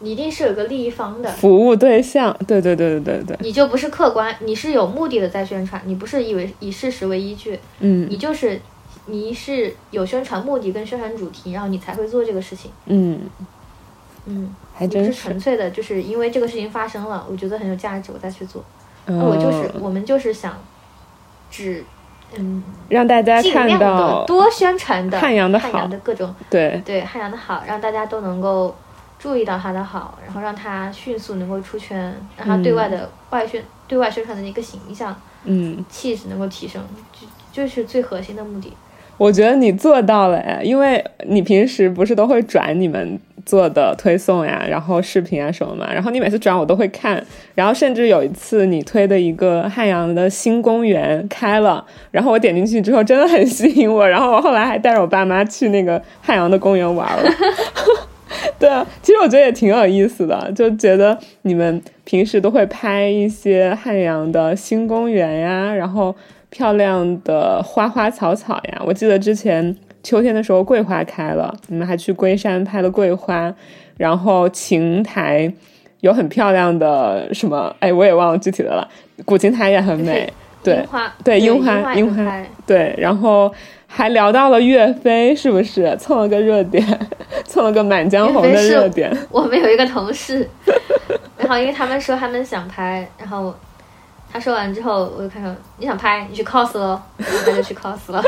[0.01, 1.29] 你一定是有个利益方的。
[1.31, 3.23] 服务对象，对对对对对。
[3.25, 8.61] 对，你就不是客观，你是有目的的在宣传，你不是以为以事实为依据，嗯，你就是
[9.07, 13.21] 你是有宣传目的跟宣传主题，然后你才会做这个事情，嗯。
[14.31, 15.13] 嗯，还真是。
[15.15, 18.63] 纯粹的，就是因为这个事情发生了，我觉得很有价值，我再去做。
[19.07, 20.63] 我就是我们就是想，
[21.51, 21.83] 只
[22.37, 25.87] 嗯让大家看到多宣传的汉阳的好。
[25.87, 26.79] 的各种对。
[26.85, 28.77] 对汉阳的好，让大家都能够
[29.19, 38.73] 注意到他的好，然后让他迅速能够出圈，让他对外的外宣对外宣传的一个形象嗯气质能够提升，就就是最核心的目的。
[39.17, 43.21] 我觉得你做到了哎，因为你平时不是都会转你们。
[43.47, 57.31] 做的推送呀，然后视频啊什么嘛，然后你每次转我都会看，然后甚至有一次你推的一个汉阳的新公园开了，然后我点进去之后真的很吸引我，然后我后来还带着我爸妈去那个汉阳的公园玩了。
[58.59, 66.15] 对啊，其实我觉得也挺有意思的，就觉得你们平时都会拍一些汉阳的新公园呀，然后
[66.51, 69.77] 漂亮的花花草草呀，我记得之前。
[70.01, 73.53] 秋天的时候，桂花开了，你们还去龟山拍了桂花，
[73.97, 75.53] 然后琴台
[76.01, 77.75] 有很漂亮的什么？
[77.81, 78.89] 哎，我也忘了具体的了。
[79.27, 80.87] 古琴台也很美，对
[81.25, 83.53] 对，樱花樱花对，然后
[83.87, 86.85] 还聊到了岳飞，是不是蹭了个热点，
[87.45, 89.17] 蹭了个满江红的热点？
[89.31, 90.49] 我们有一个同事，
[91.39, 93.55] 然后因为他们说他们想拍，然后。
[94.31, 98.23] 他说完之后，我就看到你想拍，你去 cos 喽，然后他就去 cos 了。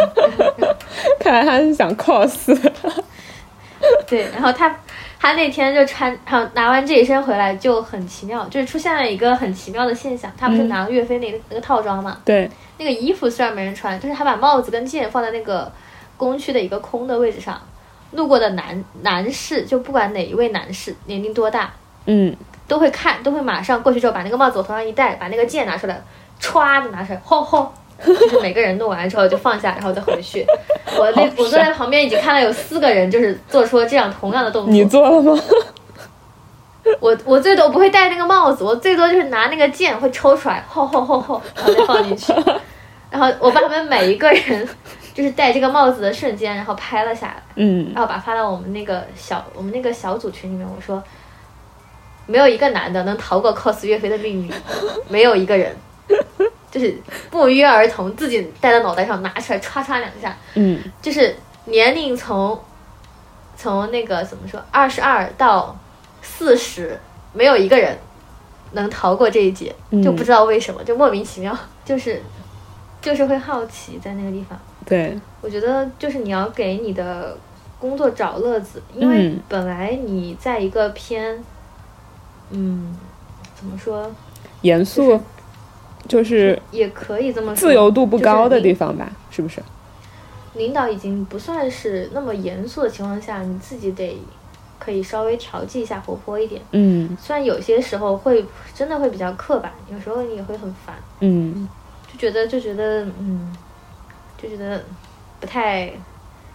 [1.21, 2.59] 看来他是想 cos。
[4.07, 4.75] 对，然后他
[5.21, 10.33] 他那天就穿，然后拿完这一身回来就很奇妙，就是出现了一个很奇妙的现象。
[10.39, 12.17] 他不是拿了岳飞那个那个套装嘛？
[12.25, 12.51] 对。
[12.79, 15.71] 那个衣服虽然没人穿，但是他把帽子跟剑放在那个
[16.17, 17.61] 工区的一个空的位置上，
[18.13, 21.71] 路过的男男士就不管哪一位男士年龄多大，
[22.07, 22.35] 嗯。
[22.67, 26.01] 都会看，都会马上过去之后把那个帽子往头上一戴，把那个剑拿出来，
[26.41, 27.75] 歘的拿出来，吼吼，
[28.05, 30.47] 就是每个人弄完之后就放下，然后再回去。
[30.97, 34.73] 我那我坐在旁边已经看到有四个人，就是做出了这样同样的动作。
[34.73, 35.41] 你做了吗？
[36.99, 42.33] 我我最多不会戴那个帽子，我最多就是拿那个剑会抽出来，吼吼吼吼，然后再放进去。
[43.11, 44.69] 然后我把他们每一个人
[45.15, 51.03] 就是戴这个帽子的瞬间，然后拍了下来，嗯，然后把发到我们那个小我们那个小组群里面，我说。
[52.27, 54.53] 没有一个男的能逃过 cos 岳飞的命运，
[55.09, 55.75] 没有一个人，
[56.71, 56.97] 就是
[57.31, 61.35] 不约而同自己戴在脑袋上拿出来歘歘两下，嗯，就是
[61.67, 62.59] 年龄从
[63.57, 65.77] 从那个怎么说二十二到
[66.23, 66.99] 四十，
[67.33, 67.99] 没有一个人
[68.73, 72.23] 能逃过这一劫，就不知道为什么，就莫名其妙，就是
[73.03, 74.59] 就是会好奇在那个地方。
[74.87, 77.37] 对，我觉得就是你要给你的
[77.79, 81.43] 工作找乐子，因为本来你在一个偏。
[82.53, 82.97] 嗯，
[83.55, 84.11] 怎么说？
[84.63, 85.21] 严肃，就是
[86.71, 87.69] 也可以这么说。
[87.69, 89.63] 自由度不高的地方吧，是不是？
[90.55, 94.19] 领导已经不算是那么严肃的情况下，你自己得
[94.79, 96.61] 可以稍微调剂一下，活泼一点。
[96.73, 97.17] 嗯。
[97.21, 100.97] 虽然有些时候会真的会比较刻板，有时候你也会很烦。
[101.21, 101.69] 嗯。
[102.13, 103.55] 就觉得就觉得嗯，
[104.37, 104.83] 就觉得
[105.39, 105.93] 不太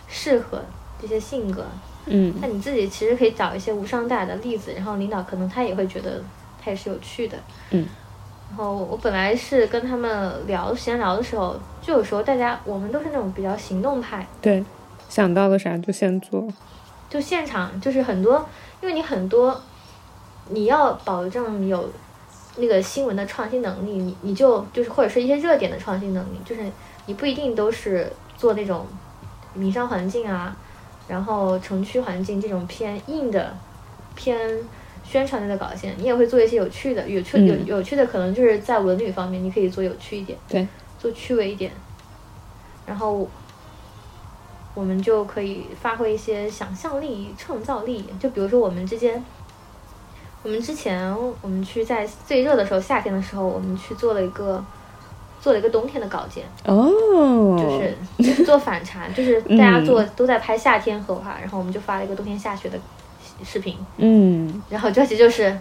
[0.10, 0.62] 适合
[1.02, 1.66] 这些性格。
[2.08, 6.22] 嗯，那你自己其实可以找一些无伤大雅的例子，然后领导可能他也会觉得
[6.62, 7.38] 他也是有趣的。
[7.72, 7.86] 嗯，
[8.50, 14.26] 然后我本来是跟他们聊闲聊的时候，就有时候大家我们都是那种比较行动派。
[14.42, 14.64] 对，
[15.10, 16.48] 想到了啥就先做。
[17.10, 18.48] 就现场就是很多，
[18.82, 19.62] 因为你很多
[20.50, 21.90] 你要保证有
[22.58, 26.62] 那个新闻的创新能力，你你就就是或者是一些热点的创新能力，就是
[27.06, 28.86] 你不一定都是做那种
[29.54, 30.56] 民商环境啊。
[31.08, 33.56] 然后城区环境这种偏硬的、
[34.16, 34.40] 偏
[35.08, 40.68] 宣传类的稿件，你也会做一些有趣的、有趣有有趣的，可能就是在文旅方面，你可以做有趣一点，对，
[41.00, 41.72] 做趣味一点。
[42.86, 43.28] 然后
[44.74, 48.06] 我们就可以发挥一些想象力、创造力。
[48.20, 49.24] 就比如说我们之间，
[50.44, 54.64] 我们之前我们去在最热的时候，夏天的时候，我们去做了一个
[55.40, 62.80] 做了一个冬天的稿件，哦，就是就是做反差，就是 大家做都在拍夏天荷花，然后我们就发了一个冬天下雪的
[63.44, 65.58] 视频，嗯，然后这期就是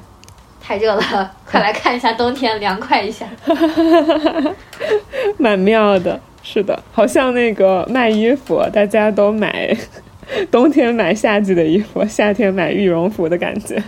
[0.60, 3.26] 太热了， 快来看一下冬天凉快一下。
[5.38, 9.76] 蛮妙的，是的，好像那个卖衣服，大家都买
[10.50, 13.82] 冬天买夏季的衣服，夏天买羽绒服的感觉。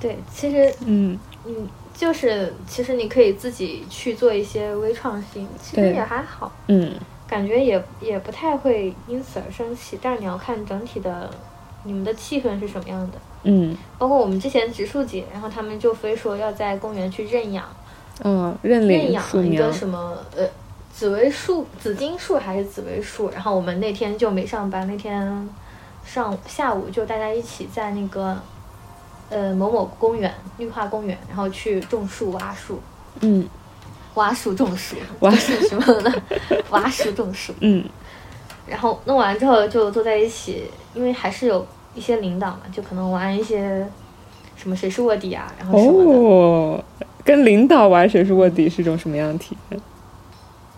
[0.00, 6.92] 对，其实嗯，嗯，就是其实你可以自己去做一些微创新，其实也还好，嗯，
[7.26, 9.98] 感觉也也不太会因此而生气。
[10.00, 11.28] 但是你要看整体的
[11.84, 13.18] 你们的气氛是什么样的。
[13.44, 17.64] 嗯，包括我们之前植树节，然后他们就非说要在公园去认养，
[18.24, 20.44] 嗯，认认养一个，什么呃
[20.92, 25.48] 紫薇树、紫荆树还是紫薇树，然后我们那天就没上班，那天
[26.04, 28.36] 上下午就大家一起在那个
[29.30, 32.80] 呃某某公园绿化公园，然后去种树、挖树、
[33.20, 33.48] 嗯。
[34.14, 35.30] 挖树种树， 挖。
[35.30, 36.22] 树什么的？
[36.70, 37.88] 挖树种树，嗯。
[38.66, 43.86] 然后弄完之后就坐在一起，因为还是有一些领导嘛，就可能玩一些
[44.56, 46.18] 什么谁是卧底啊，然后什么的。
[46.18, 46.84] 哦，
[47.24, 49.80] 跟领导玩谁是卧底是种什么样的体验？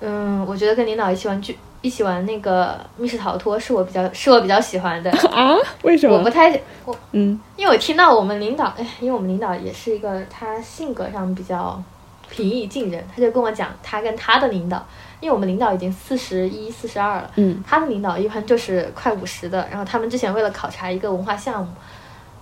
[0.00, 5.11] 嗯，我觉得跟领导一起玩剧，一起玩那个密室逃脱是我比较是我比较喜欢的。
[5.11, 5.56] 啊？
[5.83, 6.18] 为什么？
[6.18, 6.50] 我不太
[6.85, 11.83] 我，嗯因为我听到我们领导，哎，因为我们领导也是一个他性格上比较
[12.28, 14.87] 平易近人，他就跟我讲他跟他的领导，
[15.20, 17.62] 因为我们领导已经四十一、四十二了，嗯。
[17.66, 21.70] 他的领导一般就是快五十的，然后他们之前为了考察一个文化项目，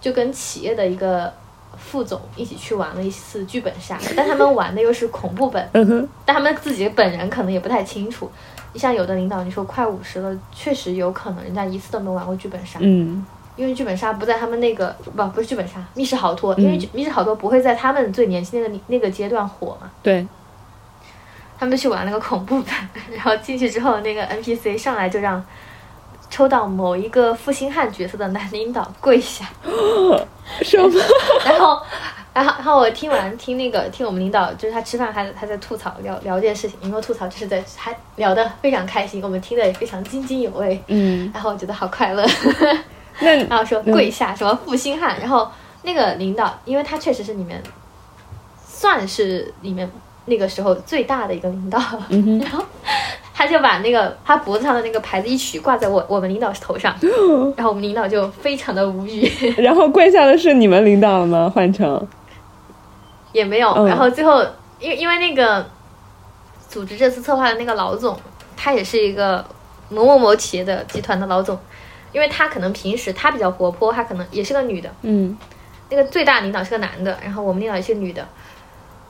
[0.01, 1.33] 就跟企业的一个
[1.77, 5.69] 副总一起去玩了一次剧本杀，但他们玩的又是恐怖本，
[6.25, 8.31] 但他们自己本人可能也不太清楚。
[8.73, 13.25] 你像有的领导，你说快五十了，确实有可能人家一次都没玩过剧本杀，嗯。
[13.57, 20.25] 因为剧本杀不在他们那个不不是剧本杀，密室逃脱，因为密室逃脱不会在他们最年轻那个那个阶段火嘛，对，
[21.59, 25.45] 他们去玩那个恐怖版， 然后进去之后，那个 NPC 上来就让
[26.31, 29.45] 抽到某一个负心汉角色的男领导跪下，
[30.63, 30.91] 什么？
[31.45, 31.83] 然后，
[32.35, 37.27] 然后，然后我听完听那个听我们领导，就是他吃饭还还在吐槽聊聊这件事情，有没有吐槽？
[37.27, 42.25] 就是在还聊得非常开心，我们听得也非常津津有味，嗯，然后我觉得好快乐。
[43.21, 45.51] 那然后说跪下什么负心汉，然后
[45.83, 47.61] 那个领导，因为他确实是里面
[48.65, 49.91] 算是里面
[50.29, 52.65] 那个时候最大的一个领导，嗯然后
[53.35, 56.95] 他就把那个他脖子上的那个牌子一取，挂在我我们领导头上，
[57.57, 61.51] 然后我们领导就非常的无语， 然后跪下的是你们领导吗？
[61.55, 62.07] 换成？
[63.33, 63.87] 也没有，嗯。
[63.87, 64.43] 然后最后
[64.79, 65.67] 因为因为那个
[66.69, 68.19] 组织这次策划的那个老总，
[68.57, 69.45] 他也是一个
[69.89, 71.59] 某某某企业的集团的老总。
[72.11, 75.37] 因为他可能平时他比较活泼，他可能也是个女的，嗯。
[75.91, 78.27] 那个最大领导是个男的，然后我们领导也是个女的，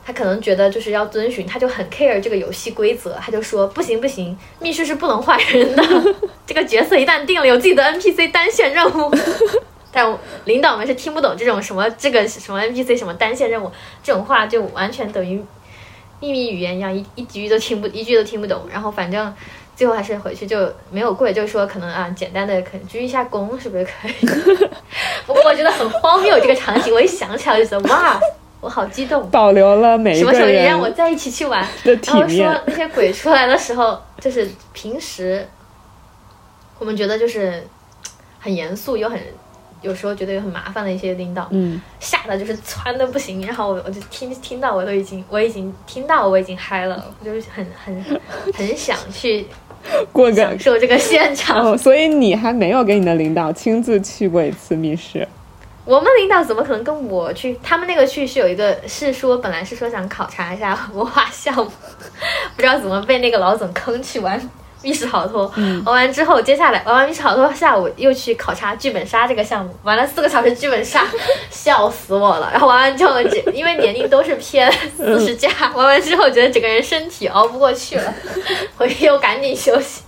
[0.05, 5.83] 他可能觉得就是要遵循，他就很 care 这个游戏规则，他就说不行不行，密室是不能换人的，
[6.45, 9.11] 这个角色一旦定了有自己的 NPC 单线任务，
[9.91, 13.71] 但领导们是听不懂这种什么这个什么 NPC 什么单线任务
[14.03, 15.43] 这种话，就完全等于
[16.19, 19.33] 秘密语言一样，一一句都听不一句都听不懂，然后反正。
[19.75, 24.27] 最后还是回去就没有跪，就说可能啊，简单的可能鞠一下躬，是不是可以？
[25.25, 28.19] 不过我觉得很荒谬这个场景，我一想起来就觉得哇，
[28.61, 29.29] 我好激动。
[29.29, 31.65] 保留了每一个什么时候你让我在一起去玩？
[31.83, 32.61] 的体然后说。
[32.67, 35.47] 那些鬼出来的时候，就是平时
[36.77, 37.65] 我们觉得就是
[38.39, 39.19] 很严肃又很
[39.81, 43.45] 有时候觉得又很麻烦的一些领导，嗯，吓得就是窜的不行。
[43.45, 48.19] 然后我我就听听到我都已经我已经听到我已经嗨了，我就是很很
[48.53, 49.47] 很想去
[50.11, 51.61] 过个享受这个现场。
[51.61, 55.25] 哦，所以你还没有跟你的领导亲自去过一次密室。
[55.89, 57.59] 我们领导怎么可能跟我去？
[57.63, 61.65] 他们那个去是有一个是说本来是说想考察一下文化项目，
[62.55, 64.39] 不知道怎么被那个老总坑去玩
[64.83, 65.51] 密室逃脱。
[65.57, 71.07] 玩完之后，接下来玩完密室逃脱，下午又去考察剧本杀这个项目，玩了四个小时剧本杀，
[71.49, 72.51] 笑死我了。
[72.51, 78.13] 然后玩完之后，这因为年龄都是偏四十加，玩完之后觉得整个人身体熬不过去了，
[78.77, 80.03] 回去又赶紧休息。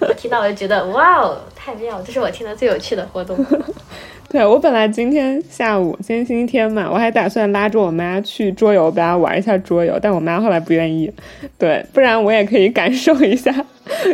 [0.00, 2.02] 我听到我就觉得哇哦，太妙！
[2.04, 3.38] 这是我听的最有趣的活动。
[4.30, 11.10] 对我本来今天下午，今天星期天嘛，我还打算拉着我妈去桌游吧玩一下桌游，但我妈后来不愿意。
[11.58, 13.52] 对，不然我也可以感受一下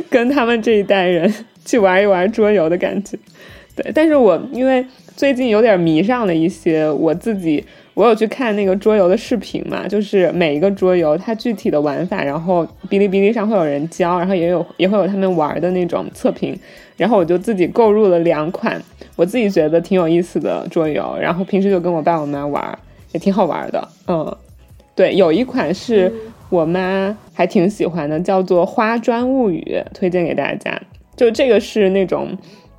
[0.09, 1.31] 跟他们这一代人
[1.67, 3.19] 去玩一玩桌游的感觉。
[3.77, 4.83] 对，但是我因为
[5.15, 7.63] 最近有点迷上了一些我自己
[7.97, 16.55] 我有去看那个桌游的视频嘛，就是每一个桌游它具体的玩法，然后哔哩哔哩上会有人教，然后也有也会有他们玩的那种测评，
[16.99, 18.79] 然后我就自己购入了两款
[19.17, 22.79] 我自己觉得挺有意思的桌游，然后平时就跟我爸我妈玩，
[23.13, 23.89] 也挺好玩的。
[24.09, 24.37] 嗯，
[24.95, 26.13] 对，有一款是
[26.51, 30.79] 我妈还挺喜欢的，叫做《花砖物语》，推荐给大家。
[31.17, 32.29] 就这个是那种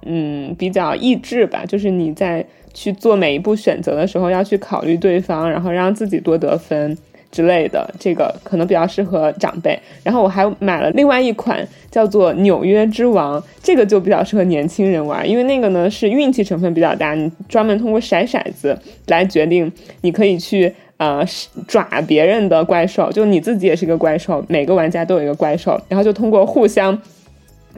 [0.08, 2.46] 嗯比较益智吧，就是你在。
[2.74, 6.96] 去做每一步选择的时候，要去考虑对方，然后让自己多得分
[7.32, 9.80] 之类的，这个可能比较适合长辈。
[10.04, 18.78] 然后我还买了另外一款叫做《纽约之王》，这个就比较适合年轻人玩，因为那个呢是运气成分比较大，你专门通过骰骰子
[19.08, 21.26] 来决定，你可以去呃
[21.68, 26.96] 爪别人的怪兽，就你自己也是一个怪兽，每个玩家都有一个怪兽，然后就通过互相。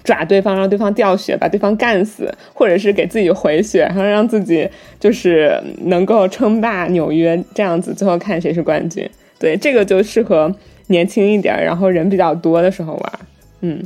[0.03, 4.67] 抓对方，让对方掉血，把对方干死，或者是给自己回血，然后让自己
[4.99, 9.07] 就是能够称霸纽约这样子，最后看谁是冠军。
[9.39, 10.53] 对，这个就适合
[10.87, 13.19] 年轻一点，然后人比较多的时候玩。
[13.61, 13.81] 嗯，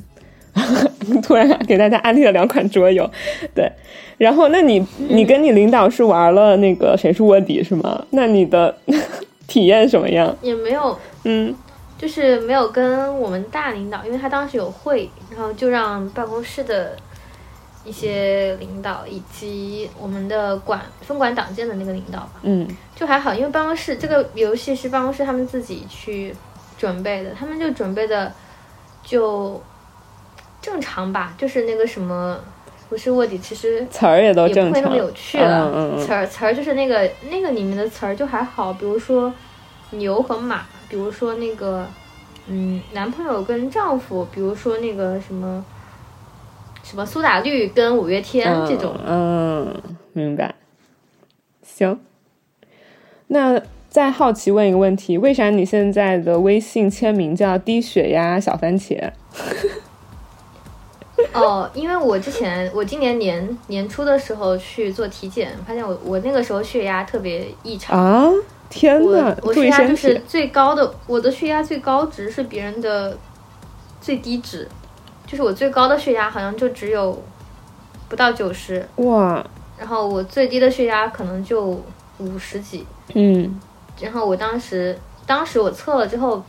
[1.21, 3.09] 突然给大家安利了两款桌游。
[3.53, 3.71] 对，
[4.17, 8.05] 然后那你你跟你领导是玩了那个谁是卧底是吗？
[8.11, 8.75] 那你的
[9.47, 10.35] 体验什么样？
[10.41, 11.53] 也没有，嗯。
[12.03, 16.97] 就是没有跟我们大领导，因为他当时有会，然后就让办公室的
[17.85, 26.35] 一些领导以及我们的管分管党建的那个领导吧，嗯，就还好，因为办公室这个游戏是办公室他们自己去
[26.77, 28.29] 准备的，他们就准备的
[29.01, 29.63] 就
[30.61, 32.37] 正常吧，就是那个什么
[32.89, 39.33] 不是卧底，其实词儿也都正常，不会那么有趣了，词儿词儿就是那个那个里面的词儿就还好，比如说
[39.91, 40.65] 牛和马。
[40.93, 41.87] 比如说那个，
[42.45, 45.65] 嗯，男朋友跟丈夫，比如说那个什么，
[46.83, 49.75] 什么苏打绿跟五月天这种，嗯，
[50.11, 50.53] 明白。
[51.63, 51.99] 行，
[53.25, 59.11] 那再好奇问一个问题，为啥你现在的微信签名叫低血压小番茄？
[61.33, 68.29] 哦，因为我之前我今年年年初的时候去做体检，发现我我那个时候血压特别异常啊。
[68.73, 73.15] 天呐，我血压就是最高的，我的血压最高值是别人的
[74.01, 74.67] 最低值，
[75.27, 77.21] 就是我最高的血压好像就只有
[78.09, 79.45] 不到九十哇，
[79.77, 81.79] 然后我最低的血压可能就
[82.17, 83.59] 五十几，嗯，
[84.01, 84.97] 然后我当时
[85.27, 86.43] 当时我测了之后，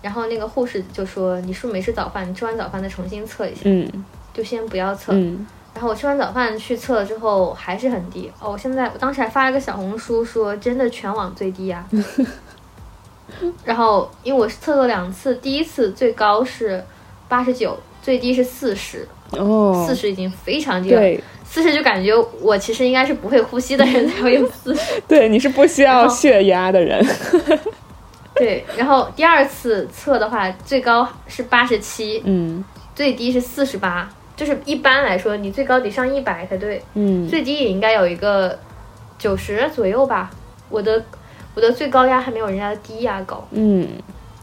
[0.00, 2.28] 然后那个护士就说你是不是没吃早饭？
[2.28, 5.44] 你吃完早饭再重新测一下，嗯，就先不要测，嗯。
[5.74, 11.84] 然后我吃完早饭去测了之后还是很低哦，我现在我当时还发了个小红书说真的全网最低啊。
[13.64, 16.84] 然后因为我是测了两次，第一次最高是
[17.28, 27.04] 八十九，最低是四十哦，四十已经非常低了，四十就感觉我其实应该是不会呼吸的人才会有四十， 对，你是不需要血压的人。
[28.36, 32.62] 对，然后第二次测的话最高是八十七，嗯，
[32.94, 34.08] 最低是四十八。
[34.42, 38.58] 就是一般来说，你最高得上一百才对，嗯，最低也应该有一个
[39.16, 40.28] 九十左右吧。
[40.68, 41.00] 我的
[41.54, 43.86] 我的最高压还没有人家的低压高，嗯，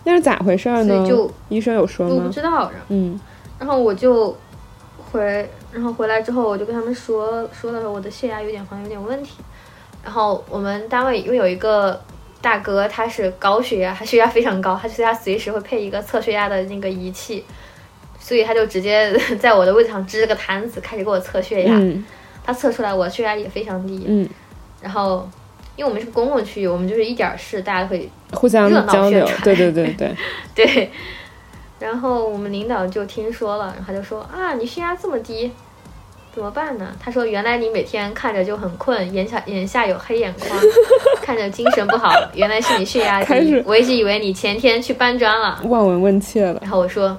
[0.05, 1.05] 那是咋回事呢？
[1.05, 2.15] 就医生有说吗？
[2.15, 3.19] 我不知道，嗯，
[3.59, 4.33] 然后我就
[5.11, 9.39] 回，然后回来之后我就跟他们说，说了我的血压有点好像有点问题。
[10.01, 11.99] 然后我们单位因为有一个
[12.41, 17.43] 大哥他是高血压，他血压非常高，他所以他随时会配一个测血压的那个仪器。
[18.29, 19.11] 所以他就直接
[19.41, 21.81] 在我的位置上支了个摊子，开始给我测血压。
[22.45, 24.05] 他测出来我血压也非常低。
[24.07, 24.29] 嗯。
[24.83, 25.27] 然后，
[25.75, 29.27] 因为我们是公共区域，我们就是一点事大家都会互相交流。
[29.43, 30.15] 对对对对。
[30.53, 30.91] 对。
[31.79, 35.51] 然后我们领导就听说了，然后他就说：“啊，你血压这么低，
[36.31, 40.59] 怎么办呢？”他说：“原来你每天看着就很困，眼下眼下有黑眼眶，
[41.23, 43.63] 看着精神不好，原来是你血压低。
[43.65, 46.59] 我一直以为你前天去搬砖了。”望闻问切了。
[46.61, 47.17] 然后我说。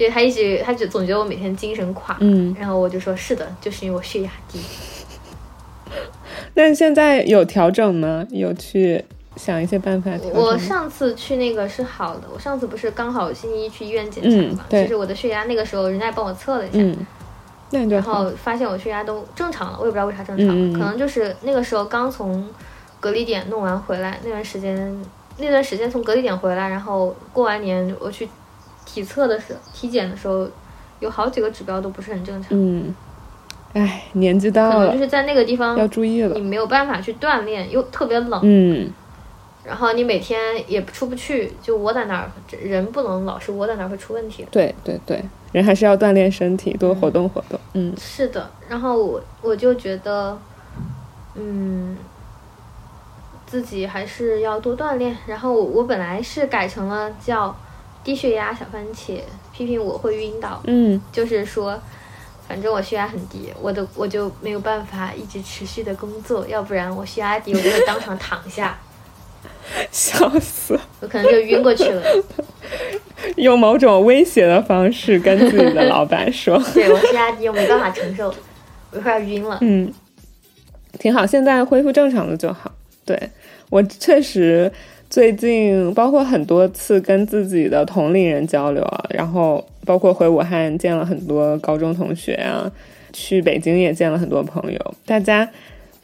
[0.00, 4.58] 所以他一直，他就总觉得我每天精神垮，嗯，然后我就说是的，就是因为我血压低。
[6.56, 8.26] 那现在有调整吗？
[8.30, 9.04] 有去
[9.36, 10.40] 想一些办法调整？
[10.40, 16.78] 我上次去那个是好的，我上次不是刚好星期一去医院检查嘛，就是我的血压那个时候人家帮我测了一下，
[17.72, 22.48] 嗯，然后发现我血压都正常了，我也不知道为啥正常，可能就是那个时候刚从
[23.00, 25.04] 隔离点弄完回来那段时间，
[25.36, 28.26] 那段时间从隔离点回来，然后过完年我去。
[28.92, 30.48] 体测的时候，体检的时候，
[30.98, 32.48] 有好几个指标都不是很正常。
[32.50, 32.92] 嗯，
[33.72, 36.34] 哎，年纪大了，可能就是在那个地方要注意了。
[36.34, 38.40] 你没有办法去锻炼，又特别冷。
[38.42, 38.92] 嗯。
[39.62, 42.30] 然后你每天也出不去，就窝在那儿，
[42.62, 44.44] 人不能老是窝在那儿，会出问题。
[44.50, 45.22] 对对对，
[45.52, 47.60] 人还是要锻炼身体，多活动活动。
[47.74, 48.50] 嗯，是的。
[48.68, 50.36] 然后我我就觉得，
[51.34, 51.94] 嗯，
[53.46, 55.14] 自己还是要多锻炼。
[55.26, 57.54] 然后我本来是改成了叫
[58.10, 59.20] 低血压小番茄，
[59.52, 61.80] 批评我会晕倒，嗯，就是说。
[62.48, 68.76] 反正我血压很低，我的我就没有办法一直持续的工作，要不然我血压低，我就会当场躺下，
[69.92, 72.02] 笑死，我可能就晕过去了。
[73.38, 78.34] 用某种威胁的方式跟自己的老板说， 对我血压低，我没办法承受，
[78.90, 79.56] 我一会儿要晕了。
[79.60, 79.94] 嗯，
[80.98, 82.72] 挺好，现在恢复正常的就好。
[83.04, 83.30] 对
[83.70, 84.72] 我确实
[85.10, 92.70] 最近包括很多次跟自己的同龄人交流啊，然后包括回武汉见了很多高中同学啊，
[93.12, 95.50] 去北京也见了很多朋友，大家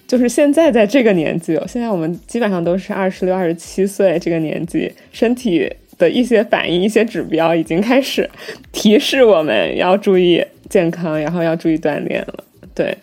[0.08, 8.28] 就是现在在这个年纪，现在我们基本上都是二十六、二十七岁这个年纪，身体的一些反应、一些指标已经开始
[8.72, 12.42] 提示我们要注意健康，然后要注意锻炼了。
[12.74, 12.98] 对，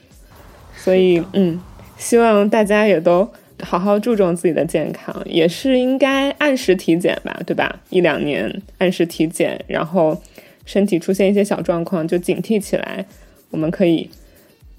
[0.76, 1.58] 所以嗯，
[1.98, 3.30] 希望大家也都
[3.62, 7.80] 好好注重自己的健康，也是应该按时体检吧，对吧？
[7.90, 10.20] 一两年按时体检，然后
[10.66, 13.06] 身体出现一些小状况就警惕起来，
[13.52, 14.10] 我们可以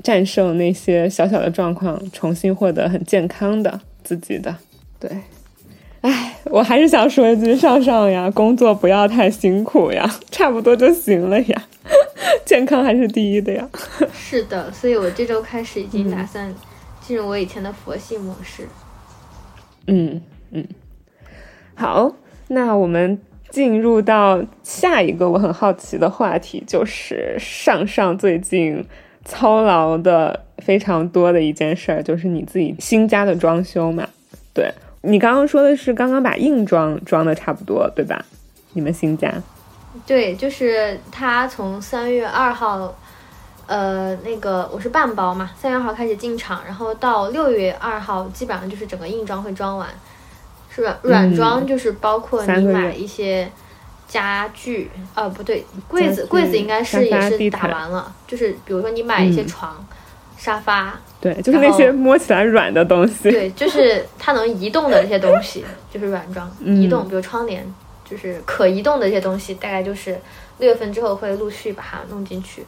[0.02, 4.54] 战胜那些小小的状况，重新获得很健康的自己的。
[4.98, 5.10] 对，
[6.00, 11.64] 哎，我还是想说一句，上上呀，工作不要太辛苦呀， 差不多就行了呀，
[12.44, 13.68] 健康还是第一的呀。
[14.12, 16.52] 是的，所以我这周开始已经打算
[17.06, 18.66] 进入我以前的佛系模式。
[19.86, 20.66] 嗯嗯，
[21.74, 22.10] 好，
[22.48, 28.84] 那我们进入到下一个我很好奇的话题，就是上上最近
[29.24, 34.08] 操劳的非常多的一件事儿，就是你自己新家的装修嘛。
[34.54, 38.24] 对你刚刚说的是刚刚把硬装装的差不多，对吧？
[38.72, 39.32] 你们新家，
[40.04, 42.92] 对，就是他从三月二号，
[43.66, 49.88] 呃，那个我是半包嘛，三月二号开始进场，然后到六月二号基本上就是整个硬装会装完，
[50.68, 50.98] 是吧？
[51.02, 53.50] 软装就是包括你买一些
[54.06, 59.86] 家具，呃，不对，柜子柜子应该是也是打完了，就是比如说你买一些嗯床、
[60.36, 63.30] 沙发，对，就是那些摸起来软的东西。
[63.30, 67.66] 对，就是它能移动的这些东西， 就是软装嗯移动，比如窗帘，
[68.04, 70.20] 就是可移动的这些东西，大概就是
[70.58, 72.62] 六月份之后会陆续把它弄进去。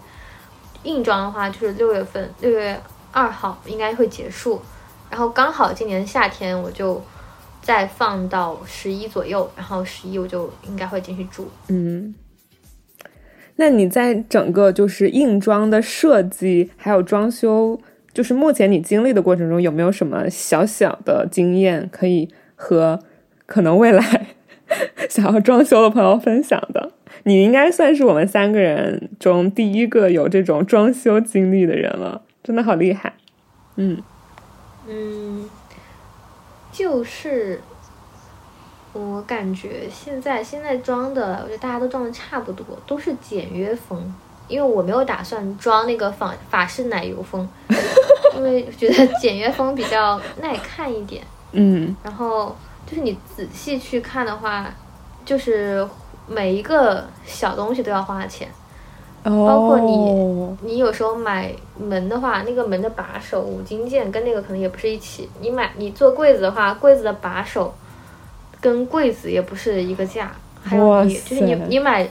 [0.87, 2.81] 硬装的话，就是六月份，六月
[3.13, 4.63] 二号应该会结束，
[5.11, 7.03] 然后刚好今年夏天我就
[7.61, 11.51] 再放到十一左右，然后十一我就应该会进去住。
[11.69, 12.15] 嗯，
[13.57, 17.81] 那你在整个就是硬装的设计还有装修，
[18.13, 23.01] 就是目前你经历的过程中，有没有什么小小的经验可以和
[23.47, 24.27] 可能未来
[25.11, 26.93] 想要装修的朋友分享的？
[27.27, 33.13] 你应该算是我们三个人中第一个有这种装修经历的人了，真的好厉害。
[33.75, 34.01] 嗯
[34.87, 35.51] 嗯，
[36.71, 37.61] 就是
[38.93, 44.15] 我感觉现在现在装的，我觉得大家都装的差不多，都是简约风。
[44.47, 47.49] 因为我没有打算装那个法法式奶油风，
[48.37, 51.25] 因为觉得简约风比较耐看一点。
[51.51, 52.55] 嗯然后
[52.87, 54.73] 就是你仔细去看的话，
[55.25, 55.85] 就是
[56.27, 58.49] 每一个小东西都要花钱。
[59.25, 65.29] 包括你你有时候买门的话，那个门的把手五金件跟那个可能也不是一起。
[65.41, 67.75] 你买你做柜子的话，柜子的把手
[68.61, 70.31] 跟柜子也不是一个价。
[70.63, 72.09] 还有你就是你你买，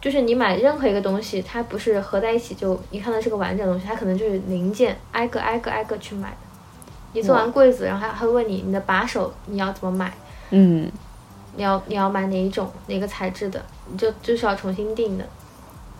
[0.00, 6.36] 就是你买任何一个东西，它不是合在一起就你看的是个完整的东西，它可能就是零件挨个挨个挨个去买的。
[7.12, 10.12] 你做完柜子，然后还还会问你你的把手你要怎么买，
[10.50, 10.88] 嗯
[11.56, 15.24] 你要你要买哪一种哪个材质的，你就就是要重新定的。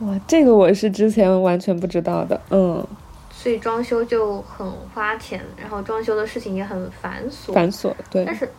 [0.00, 2.40] 哇，这个我是之前完全不知道的。
[2.50, 2.86] 嗯，
[3.30, 7.52] 所以装修就很花钱，然后装修的事情也很繁琐。
[7.52, 8.50] 繁琐对但，是，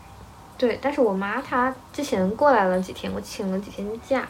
[0.57, 4.27] 对，但是我妈她之前过来了几天，我请了几天假，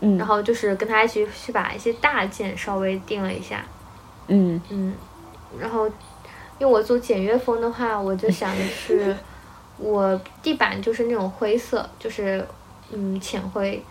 [0.00, 3.64] 嗯，然后就是跟她一起去把一些大件稍微定了一下，
[4.26, 4.94] 嗯嗯，
[5.58, 5.86] 然后
[6.58, 9.16] 因为我做简约风的话，我就想的是，
[9.80, 12.46] 我地板就是那种灰色，就是
[12.92, 13.82] 嗯浅灰，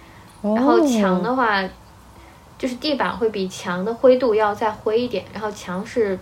[0.41, 1.63] 然后墙的哦话，
[2.57, 6.17] 就是地板会比墙的灰度要再灰一点，然后墙是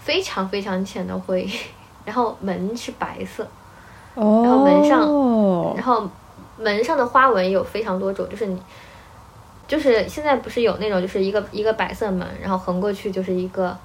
[0.00, 1.48] 非常非常浅的灰，
[2.04, 3.46] 然后门是白色，
[4.14, 5.00] 哦，然后门上。
[5.02, 6.08] 哦然后
[6.58, 8.58] 门上的花纹有非常多种，就是你，
[9.68, 13.76] 就是现在不是有那种就是一个一个白色门，然后横过去就是一个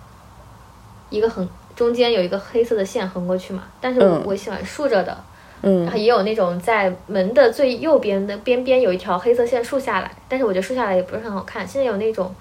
[1.09, 1.45] 一个横
[1.75, 5.17] 中间有一个黑色的线横过去嘛，但是我、喜欢竖着的，
[5.61, 11.67] 嗯然后也有那种在门的最右边的边边有一条黑色线竖下来，但是我觉得竖下来也不是很好看。
[11.67, 12.33] 现在有那种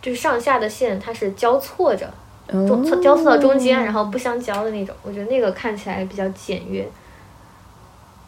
[0.00, 2.08] 就是上下的线它是交错着，
[2.48, 4.94] 中哦交错到中间，然后不相交的那种。
[5.02, 6.86] 我觉得那个看起来比较简约。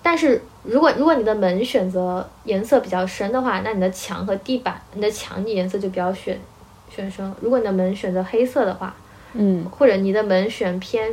[0.02, 6.40] 但是如果如果你的门选择颜色比较深的话，那你的墙和地板，你的墙的颜色就比较选
[6.88, 7.30] 选深。
[7.42, 8.94] 如果你的门选择黑色的话，
[9.34, 11.12] 嗯或者你的门选偏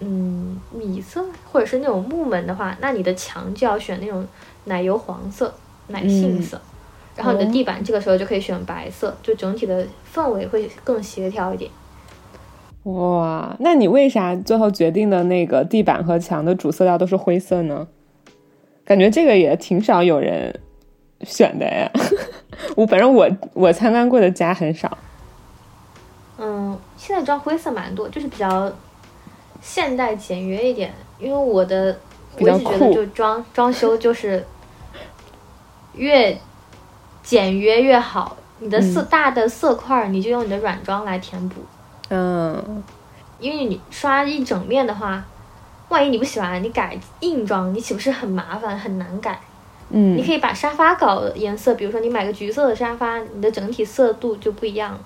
[0.00, 4.26] 嗯米色，或者是那种木门的话，那你的墙就要选那种
[4.64, 5.52] 奶油黄色、
[5.88, 6.60] 奶杏色。
[7.14, 11.70] 然后你的地板这个时候就可以选白色，就整体的氛围会更协调一点。
[12.84, 17.86] 哇，那你为啥最后决定的那个地板和墙的主色调都是灰色呢？
[18.84, 20.58] 感觉这个也挺少有人
[21.20, 21.88] 选的呀。
[22.76, 24.96] 我反正我我参观过的家很少。
[27.02, 28.72] 嗯，现在装灰色蛮多，就是比较
[29.60, 30.94] 现代简约一点。
[31.18, 31.98] 因为我的
[32.38, 34.44] 我一直觉得就装装修就是
[35.94, 36.38] 越
[37.22, 38.36] 简约越好。
[38.60, 41.56] 你的色、大的色块儿，你就用你的软装来填补。
[42.10, 42.82] 嗯
[43.40, 45.24] 因为你刷一整面的话，
[45.88, 49.40] 万一你不喜欢，你改硬装，你岂不是很麻烦很难改？
[49.90, 54.96] 嗯，你可以把沙发搞颜色，比如说你买个橘色的沙发，你的整体色度就不一样。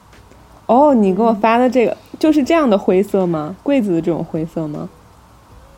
[0.66, 3.54] 哦，你给我发的这个就是这样的灰色吗？
[3.62, 4.88] 柜子的这种灰色吗？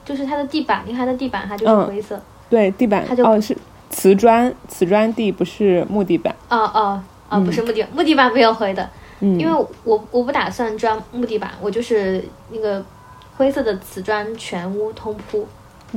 [0.05, 2.21] 就是它的地板，你看它的地板它就是嗯灰色。
[2.49, 3.57] 对，地板它就哦是
[3.91, 6.35] 瓷砖，瓷砖地不是木地板。
[6.49, 8.89] 哦哦哦，不是木地板，木地板没有灰的，
[9.21, 12.83] 嗯，因为我我不打算装木地板，我就是那个
[13.37, 15.47] 灰色的瓷砖全屋通铺，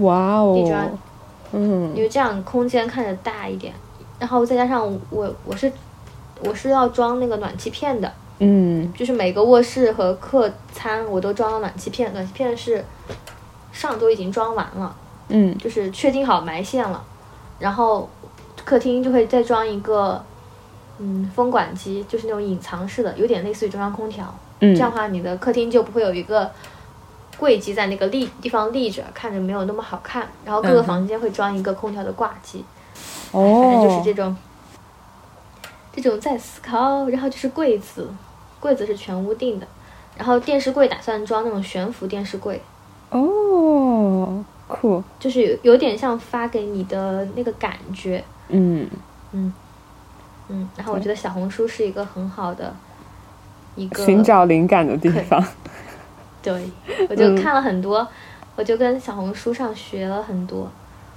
[0.01, 0.91] 哇哦地砖哦，
[1.53, 3.73] 嗯因为这样空间看着大一点。
[4.19, 5.71] 然后再加上我我是
[6.43, 8.11] 我是要装那个暖气片的，
[8.43, 12.83] 嗯就是每个卧室和客餐我都装了暖气片，暖气片是
[13.71, 14.95] 上周已经装完了，
[15.29, 17.03] 嗯就是确定好埋线了，
[17.59, 18.09] 然后
[18.65, 20.23] 客厅就会再装一个，
[20.97, 24.33] 嗯，风管机，就是那种隐藏式的，有点类似于中央空调。
[24.59, 26.49] 嗯，这样的话，你的客厅就不会有一个
[27.37, 30.27] 柜机在那个立地方立着，看着没有那么好看。
[30.45, 32.65] 然后各个房间会装一个空调的挂机，
[33.31, 34.37] 哦反正就是哦这种，
[35.93, 37.07] 这种在思考。
[37.09, 38.07] 然后就是柜子，
[38.61, 39.67] 柜子是全屋定的，
[40.17, 42.61] 然后电视柜打算装那种悬浮电视柜。
[43.09, 48.87] 哦，酷，就是有有点像发给你的那个感觉，嗯。
[49.33, 49.53] 嗯。
[50.53, 52.75] 嗯，然后我觉得小红书是一个很好的
[53.75, 55.41] 一个寻找灵感的地方。
[56.41, 56.69] 对，
[57.09, 58.05] 我就看了很多，
[58.57, 60.69] 我就跟小红书上学了很多，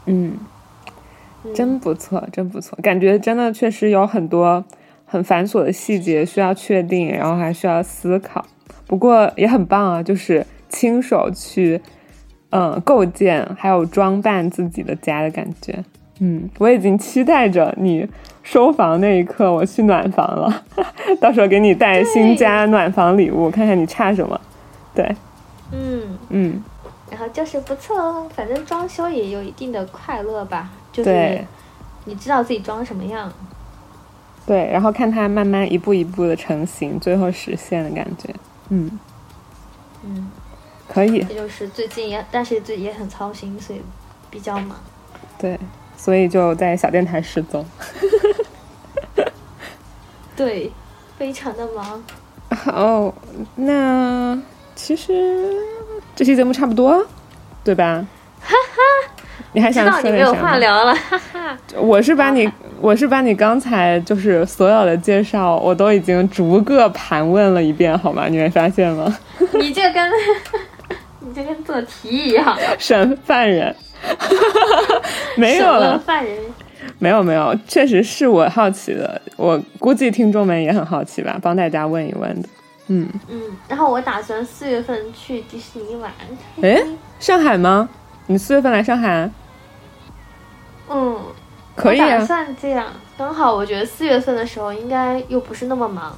[0.07, 0.39] 嗯，
[1.43, 4.63] 嗯、真不错，真不错，感觉真的确实有很多
[5.07, 8.45] 很繁琐的细节需要确定，然后还需要思考。
[8.87, 11.81] 不过也很棒啊，就是亲手去
[12.51, 15.85] 嗯构建还有装扮自己的家的感觉。
[16.21, 18.07] 嗯，我已经期待着你
[18.43, 20.65] 收房那一刻，我去暖房了，
[21.21, 24.41] 到时候给你带新家暖房礼物，看看你差什么。
[24.95, 25.05] 对，
[25.73, 26.63] 嗯，嗯，
[27.11, 31.45] 然后就是不错哦，反正装修也有一定的快乐吧，就是对
[32.05, 33.33] 你知道自己装什么样，
[34.47, 38.35] 对，然后看它慢慢一步一步的成型，最后实现的感觉。
[38.69, 38.99] 嗯，
[40.05, 40.31] 嗯，
[40.89, 43.81] 可以，这就是最近也，但是最也很操心，所以
[44.31, 44.77] 比较忙。
[45.39, 45.59] 对，
[45.97, 47.65] 所以就在小电台失踪。
[50.37, 50.71] 对，
[51.17, 52.03] 非常的忙。
[52.51, 53.15] 好，
[53.55, 54.39] 那
[54.75, 55.57] 其实
[56.15, 57.07] 这期节目差不多，
[57.63, 58.07] 对吧？
[58.41, 58.83] 哈哈，
[59.55, 60.35] 你还知想道你没有？
[60.35, 61.57] 话聊了，哈哈。
[61.77, 62.51] 我是把你，
[62.81, 68.27] 我是把你刚才就是所有的介绍，我都已经逐个盘问了一遍，好吗？
[68.29, 69.17] 你没发现吗？
[69.53, 70.11] 你这跟
[71.21, 73.75] 你这跟做题一样，审犯人，
[75.39, 76.37] 没有了，犯人。
[76.99, 82.49] 没有没有，确实是我好奇的，我估计听众们也很好奇吧，帮大家问一问的。
[82.89, 86.11] 嗯，嗯，然后我打算四月份去迪士尼玩。
[86.61, 86.83] 哎，
[87.21, 87.89] 上海吗？
[88.27, 89.31] 你四月份来上海？
[90.91, 91.19] 嗯，
[91.75, 92.25] 可以我打啊。
[92.25, 96.17] 算这样，刚好我觉得四月份的时候应该又不是那么忙，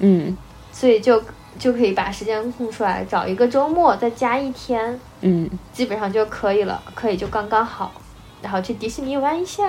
[0.00, 0.36] 嗯
[0.72, 1.22] 所以就
[1.58, 7.92] 就可以把时间空出来，找一个周末再加一天，嗯，基本上就可以了，可以就刚刚好，
[8.42, 9.64] 然后去迪士尼玩一下。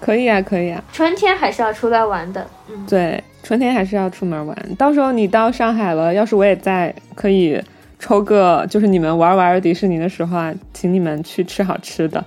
[0.00, 0.82] 可以啊，可以啊。
[0.92, 4.74] 春天还是要出来玩的，嗯，对，春天还是要出门玩。
[4.76, 7.60] 到时候你到上海了，要是我也在，可以
[7.98, 12.22] 抽个，就是你们玩玩迪士尼的时候啊，请你们去吃好吃的。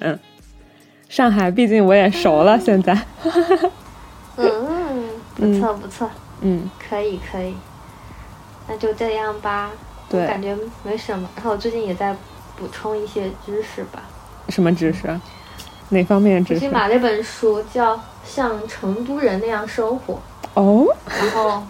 [0.00, 0.18] 嗯，
[1.14, 2.92] 上海毕竟我也熟了， 现在。
[4.36, 4.50] 嗯，
[5.36, 6.10] 不错不错，
[6.40, 7.54] 嗯，可以可以，
[8.66, 9.70] 那就这样吧。
[10.08, 11.28] 我对感觉没什么。
[11.36, 12.12] 然后我最近也在
[12.56, 14.02] 补充一些知识吧。
[14.48, 15.20] 什么知识？
[15.90, 16.72] 哪方面的知识最近？
[16.72, 20.14] 买了一本书，叫《像成都人那样生活》，
[20.54, 21.62] 哦，然后，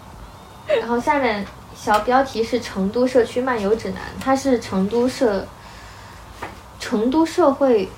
[0.79, 5.45] 然后下面小标题是《成都社区漫游指南》，它是成都社
[6.79, 7.89] 成都社会是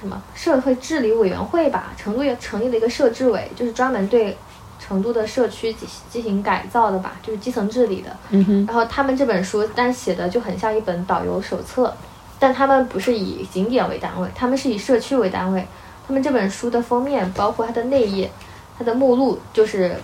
[0.00, 1.92] 什么社会治理委员会吧？
[1.96, 4.36] 成都也成立了一个社治委，就是专门对
[4.78, 8.16] 成都的社区进进行改造的吧，就是基层治理的。
[8.30, 11.94] 嗯哼，然后他们这本书，但写的就很像一本导游手册，
[12.38, 15.66] 但他们不是以景点为单位，他们是以社区为单位。
[16.06, 18.30] 他们这本书的封面，包括它的内页，
[18.78, 19.94] 它的目录，就是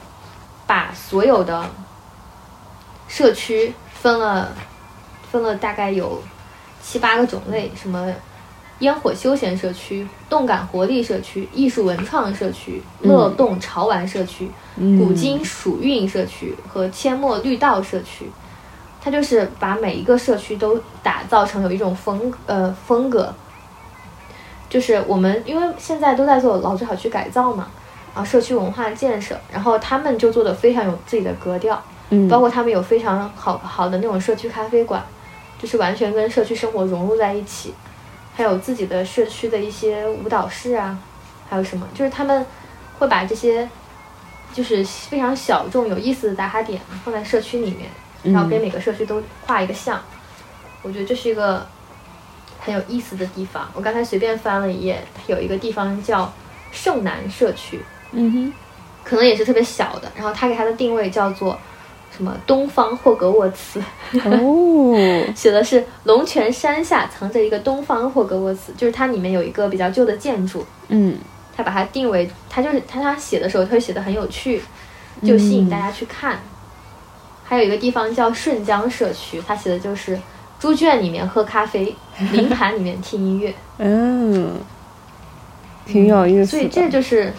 [0.67, 1.65] 把所有的
[3.09, 4.53] 社区分了，
[5.31, 6.23] 分了大概有
[6.83, 8.13] 七八个种类，什么
[8.81, 14.51] 烟火休闲社区、动感活力社区、艺术文创社区、乐动潮玩社区。
[14.77, 18.29] 古今蜀韵社区和阡陌绿道社区，
[19.01, 23.33] 它就是把每一个社区都打造成有一种风呃风格，
[24.69, 27.69] 就是我们因为现在都在做老旧小区改造嘛，
[28.15, 35.01] 啊社区文化建设，然后他们就做的非常有自己的格调，嗯，包括他们有非常好好的那种社区咖啡馆，
[35.57, 37.73] 就是完全跟社区生活融入在一起，
[38.35, 40.99] 还有自己的社区的一些舞蹈室啊，
[41.49, 42.45] 还有什么，就是他们
[42.99, 43.69] 会把这些。
[44.53, 47.91] 就是非常小众、有意思的打卡点放在社区里面，
[48.23, 50.01] 然后给每个社区都画一个像。
[50.83, 51.67] 我觉得这是一个
[52.61, 53.69] 很有意思的地方。
[53.75, 56.33] 我刚才随便翻了一页，有一个地方叫
[56.71, 57.83] 盛南社区，
[58.13, 58.53] 嗯哼，
[59.03, 60.13] 可能也是特别小的。
[60.15, 61.59] 然后他给他的定位叫做
[62.17, 63.83] 什么东方霍格沃茨，
[64.25, 64.95] 哦，
[65.35, 71.17] 写的是龙泉山下藏着一个东方霍格沃茨，就是它里面有一个比较旧的建筑，嗯。
[71.57, 74.61] 他把它定为，他就是他他写的时候，他会写的很有趣，
[75.23, 76.37] 就吸引大家去看。
[77.45, 80.19] 还有一个地方叫顺江社区，他写的就是
[80.59, 81.95] 猪圈里面喝咖啡，
[82.33, 83.55] 林盘里面听音乐。
[83.79, 84.59] 嗯，
[85.87, 86.51] 挺有意思。
[86.51, 87.33] 所以这就是，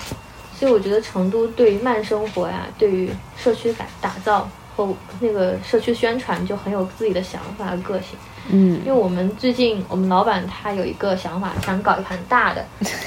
[0.57, 8.17] 所以我觉得成都对于慢生活呀，对于社区打打造和那个社区宣传，就很有自己的想法和个性。
[8.49, 12.63] 嗯，因为我们最近我们老板他有一个想法，想搞一盘大的，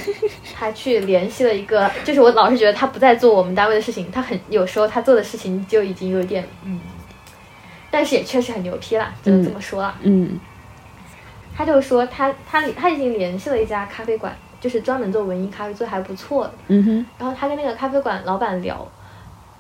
[0.53, 6.81] 他去联系了一个，就是我老是觉得他不在做我们单位的事情，他很有时候他做的事情就已经有点嗯，
[7.91, 9.95] 但是也确实很牛批了，只能这么说了。
[10.03, 10.41] 嗯，
[11.57, 16.55] 他就说他他他已经联系了一家咖啡馆，就是专门做文艺咖啡，做的还不错的。
[16.67, 18.85] 嗯哼，然后他跟那个咖啡馆老板聊。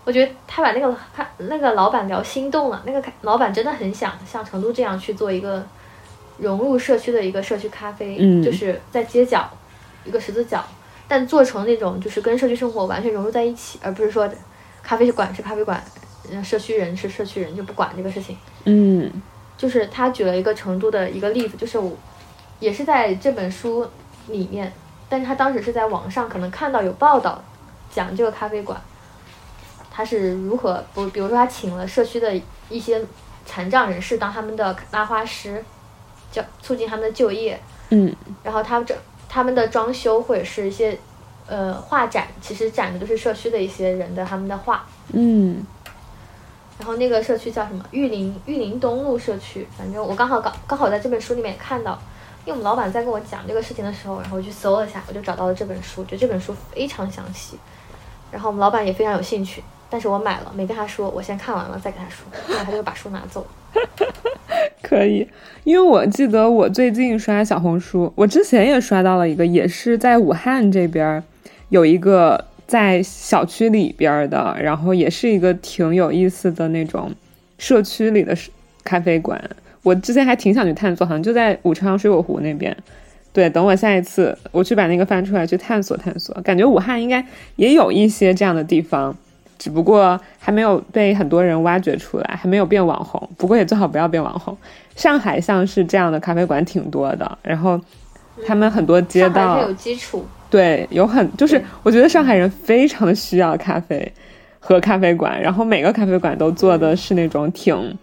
[0.08, 5.62] 我觉得他把那个他那个老板聊心动了，那个老板真的很想像成都这样去做一个
[6.38, 9.46] 融入社区的一个社区咖啡，就是在街角
[10.06, 10.64] 一个十字角，
[11.06, 14.26] 但做成那种就是跟社区生活完全融入在一起，而不是说
[14.82, 15.84] 咖啡馆是咖啡馆，
[16.42, 18.34] 社区人是社区人就不管这个事情。
[18.64, 19.12] 嗯，
[19.58, 21.94] 就是他举了一个成都的一个例子，就是我
[22.60, 23.86] 也是在这本书
[24.28, 24.72] 里面，
[25.06, 27.44] 但是他当时是在网上可能看到有报道
[27.90, 28.80] 讲这个咖啡馆。
[29.98, 31.04] 他是如何不？
[31.08, 32.32] 比如说，他请了社区的
[32.70, 33.04] 一些
[33.44, 35.64] 残障人士当他们的拉花师，
[36.30, 37.60] 叫促进他们的就业。
[37.88, 38.14] 嗯。
[38.44, 38.94] 然后他们这
[39.28, 40.96] 他们的装修或者是一些
[41.48, 44.86] 呃画展，其实展的都是社区的一些人的他们的画。
[45.12, 45.66] 嗯。
[46.78, 47.84] 然后那个社区叫什么？
[47.90, 49.66] 玉林玉林东路社区。
[49.76, 52.00] 反正我刚好刚刚好在这本书里面看到，
[52.44, 57.58] 因为我们老板在跟我讲这个事情的时候，然后我去搜了一下，我就找到了这本书，觉得这本书非常详细。
[58.30, 59.60] 然后我们老板也非常有兴趣。
[59.90, 63.46] 但是我买了，没跟他说，我先看完了再跟他说，然后他就把书拿走。
[64.82, 65.26] 可以，
[65.64, 71.22] 因为我记得我最近刷小红书，我之前也刷到了一个，也是在武汉这边
[71.68, 77.12] 有一个在小区里边的，然后也是一个挺有意思的那种
[77.58, 78.36] 社区里的
[78.82, 79.38] 咖啡馆。
[79.82, 82.74] 我之前还挺想去探索，好像就在武昌水果湖那边。
[83.32, 87.24] 对，等我下一次我去把那个翻出来去探索探索，感觉武汉应该
[87.56, 89.14] 也有一些这样的地方。
[89.58, 93.28] 只不过还没有被很多人挖掘出来，还没有变网红。
[93.36, 94.56] 不过也最好不要变网红。
[94.94, 97.80] 上海像是这样的咖啡馆挺多的，然后
[98.46, 104.12] 他们很多街道有基础，对，有很就是我觉得上海人非常的需要咖啡
[104.60, 107.96] 和咖啡馆，然后每个咖啡馆都做的是那种挺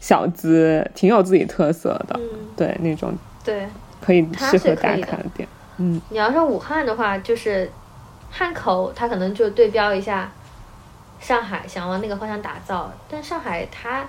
[0.00, 2.18] 小资、挺有自己特色的，
[2.56, 3.66] 对那种对
[4.02, 5.48] 可以适合打卡的店。
[5.78, 7.70] 嗯，你要说武汉的话，就是
[8.30, 10.30] 汉口，它可能就对标一下。
[11.26, 14.04] 上海想往那个方向打造，但上海它，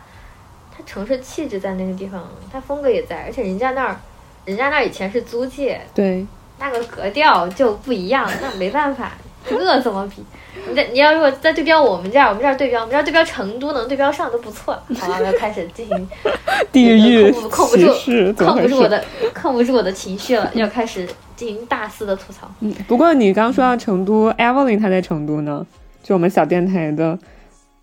[0.70, 3.95] 它城市气质在那个地方，它风格也在，而且人家那儿，
[4.43, 6.26] 人家那儿以前是租界，对，
[6.59, 9.13] 那个格调就不一样，那没办法，
[9.47, 10.26] 这怎么比？
[10.68, 14.78] 你在你要如果再对标我们这儿，我们这儿对标，我们这儿对标成都能对标上都不错。
[14.99, 16.09] 好了，我要开始进行
[16.74, 17.86] 地域控不住，
[18.34, 19.01] 控不住我的，
[19.34, 21.07] 控不住我的情绪了，要开始
[21.38, 22.51] 进行大肆的吐槽。
[22.59, 25.66] 嗯，不过你刚说到成都，Evelyn 她在成都呢。
[26.06, 27.18] 就我们小电台的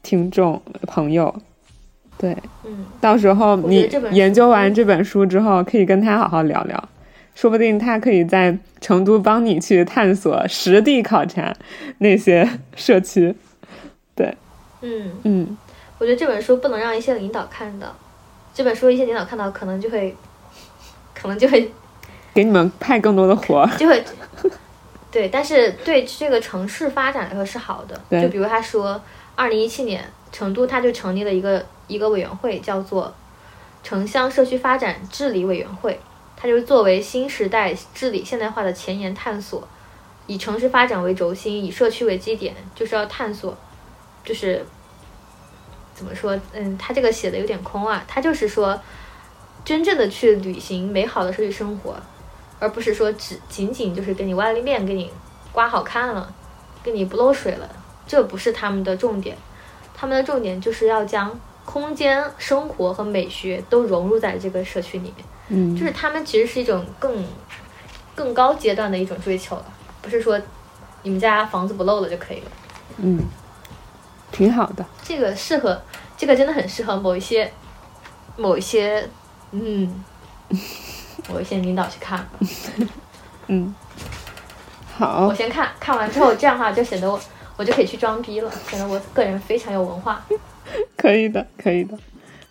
[0.00, 1.34] 听众朋友，
[2.16, 6.88] 对，嗯，到时候你研究完这本书之后，可以跟他好好聊聊，
[7.34, 11.52] 说不定他可以在成都帮你去探索、实地考察
[11.98, 13.34] 那些 社区。
[14.14, 14.36] 对，
[14.82, 15.56] 嗯，嗯，
[15.98, 17.92] 我觉得这本书不能让一些领导看到，
[18.54, 20.14] 这本书一些领导看到，可能就会，
[21.12, 21.72] 可能就会
[22.32, 23.76] 给你们派更多的活儿。
[23.76, 24.04] 就会，
[25.12, 28.20] 对，但是对这个城市发展来说是好的。
[28.22, 29.00] 就比如他说，
[29.36, 30.02] 二零一七年
[30.32, 33.14] 成都他就成立了一个一个委员会，叫做
[33.82, 36.00] 城乡社区发展治理委员会，
[36.34, 39.68] 它就是作为新时代治理现代化的前沿探索，
[40.26, 43.54] 以城市发展为轴心，以社区为基点，就是要探索，
[44.24, 44.64] 就是
[45.94, 46.40] 怎么说？
[46.54, 48.80] 嗯，他这个写的有点空啊，他就是说，
[49.62, 51.96] 真正的去履行美好的社区生活。
[52.62, 55.10] 而不是说只仅仅就是给你外立面，给你
[55.50, 56.32] 刮好看了，
[56.80, 57.68] 给你不漏水了，
[58.06, 59.36] 这不是他们的重点。
[59.92, 65.26] 他们的重点就是要将空间、生活和美学都融入在这个社区里面。
[65.48, 67.24] 嗯，就是他们其实是一种更
[68.14, 69.64] 更高阶段的一种追求了，
[70.00, 70.40] 不是说
[71.02, 72.50] 你们家房子不漏了就可以了。
[72.98, 73.18] 嗯，
[74.30, 74.86] 挺好的。
[75.02, 75.82] 这个适合，
[76.16, 77.52] 这个真的很适合某一些
[78.36, 79.08] 某一些
[79.50, 80.04] 嗯
[81.28, 82.26] 某一些领导去看。
[83.48, 83.74] 嗯，
[84.94, 87.20] 好我，先看看完之后，这样的话就显得我
[87.56, 90.24] 我就可以去装逼了，显得我个人非常有文化。
[90.96, 91.98] 可以的，可以的。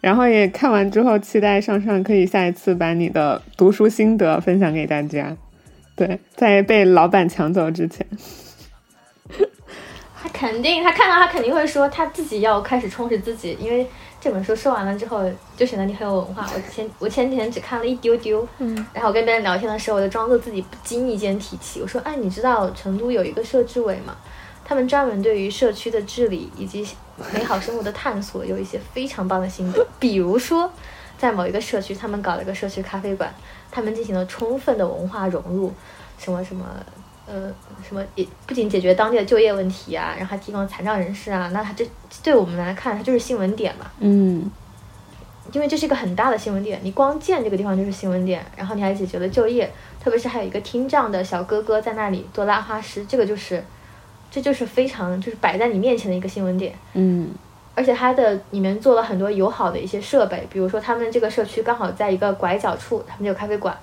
[0.02, 5.36] 然后也看完之后，期待上上可以下一次把你的读书心得分享给大家。
[5.96, 8.06] 对，在被老板抢走之前。
[10.22, 13.88] 他肯定，他看到他肯定会说他自己要开始充实自己，因为
[14.22, 16.48] 这本书说完了之后，就显得你很有文化。
[16.54, 24.16] 我前我前几天只看了一丢丢，嗯，然后我跟别人聊天的时候，我就装作自己不经意间提起，我说：“哎，你知道成都有一个社治委吗？
[24.64, 26.88] 他们专门对于社区的治理以及
[27.34, 29.86] 美好生活的探索有一些非常棒的心得。
[30.00, 30.72] 比如说，
[31.18, 33.34] 在某一个社区，他们搞了一个社区咖啡馆，
[33.72, 35.74] 他们进行了充分的文化融入，
[36.20, 36.66] 什么什么。”
[37.32, 37.54] 呃，
[37.88, 41.88] 什么也不仅解决当地的就业问题啊，然后还提供残障人士啊，那它这
[42.22, 43.86] 对我们来看，它就是新闻点嘛。
[44.00, 44.52] 嗯。
[45.54, 49.70] 因为这是一个很大的新闻点，你光建这个地方就是新闻点，然后你还解决了就业，
[50.02, 53.62] 特别是还有一个听障的小哥哥在那里做拉花师，这个就是，
[54.30, 57.32] 这就是非常就是摆在你面前的一个新闻点，嗯
[57.76, 63.78] 而且它的里面做了很多友好的一些设备，比如说他们这个社区刚好在一个拐角处，他们就有咖啡馆，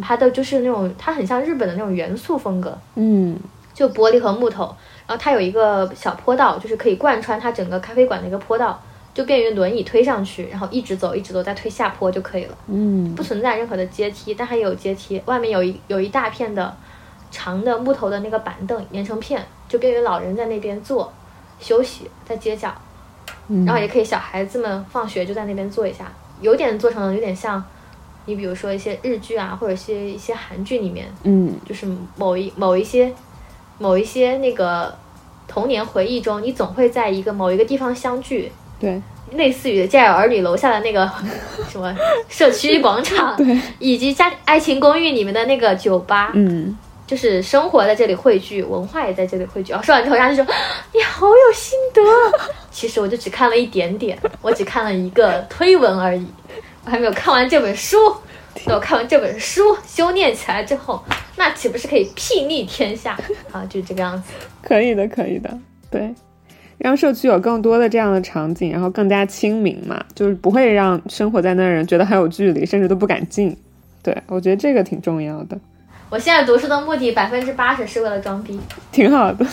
[0.00, 3.38] 它的就是那种它很像日本的那种元素风格，嗯。
[3.74, 4.66] 就玻璃和木头，
[5.06, 8.78] 然后它有一个小坡道，就是可以贯穿它整个咖啡馆的一个坡道，
[9.14, 13.14] 就便于轮椅推上去，然后一直走一直走，再推下坡就可以了，嗯。
[13.14, 16.76] 不存在任何的阶梯，但还有阶梯，外面有一有一大片的
[17.30, 21.10] 长的木头的那个板凳连成片，就便于老人在那边坐
[21.58, 22.70] 休息，在街角，
[23.48, 26.12] 嗯，然后也可以小孩子们放学就在那边坐一下，
[26.42, 27.64] 有点做成了有点像，
[28.24, 31.54] 你比如说一些日剧啊，或者一些一些韩剧里面，嗯。
[31.66, 33.12] 就是某一某一些
[33.78, 34.94] 某一些那个
[35.46, 39.00] 童年回忆中，你总会在一个某一个地方相聚，对。
[39.32, 41.10] 类似于《家有儿女》楼下的那个
[41.70, 41.96] 什么
[42.28, 46.76] 社区广场，对，以及家《爱情公寓》里面的那个酒吧，嗯。
[47.04, 49.72] 就是生活在这里汇聚，文化也在这里汇聚。
[49.72, 50.54] 然后说完之后，人家就说
[50.94, 52.00] 你好有心得。
[52.70, 56.26] 其实我就只看了一点点，我只看了一个推文而已，
[56.84, 57.96] 我还没有看完这本书。
[58.64, 61.02] 等我看完这本书，修炼起来之后，
[61.36, 63.18] 那岂不是可以睥睨天下
[63.50, 63.64] 啊？
[63.68, 64.32] 就这个样子。
[64.62, 65.58] 可以的，可以的，
[65.90, 66.14] 对。
[66.78, 73.56] 让社区有更多的这样的场景，然后更加亲民嘛，就是不会让生活在那的人觉得很有距离，甚至都不敢进。
[74.02, 75.56] 对我觉得这个挺重要的，
[76.12, 78.60] 我现在读书的目的百分之八十是为了装逼，
[78.92, 79.46] 挺好的。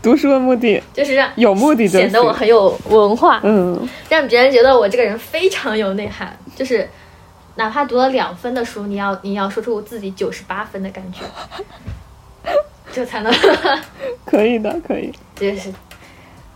[0.00, 2.32] 读书的目的就是让有目的就显得我。
[2.32, 6.88] 很有文化，嗯让别人觉得我这个人非常有内涵，就是
[7.56, 11.22] 哪怕读了两分的书，你要你要说出自己九十八分的感觉，
[12.92, 13.34] 就才能，
[14.24, 15.12] 可以的，可以。
[15.34, 15.74] 这就是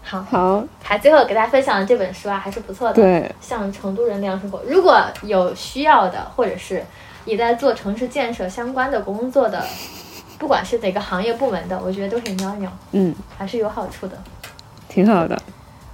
[0.05, 0.23] 好。
[0.31, 2.95] 好，还最后给大家分享的这本书啊，还是不错的。
[2.95, 6.85] 对，像成都人那样生活，如果有需要的，或者是
[7.25, 9.65] 也在做城市建设相关的工作的，
[10.39, 14.17] 不管是哪个行业部门的，我觉得都很喵喵，嗯，还是有好处的。
[14.89, 15.41] 挺好的。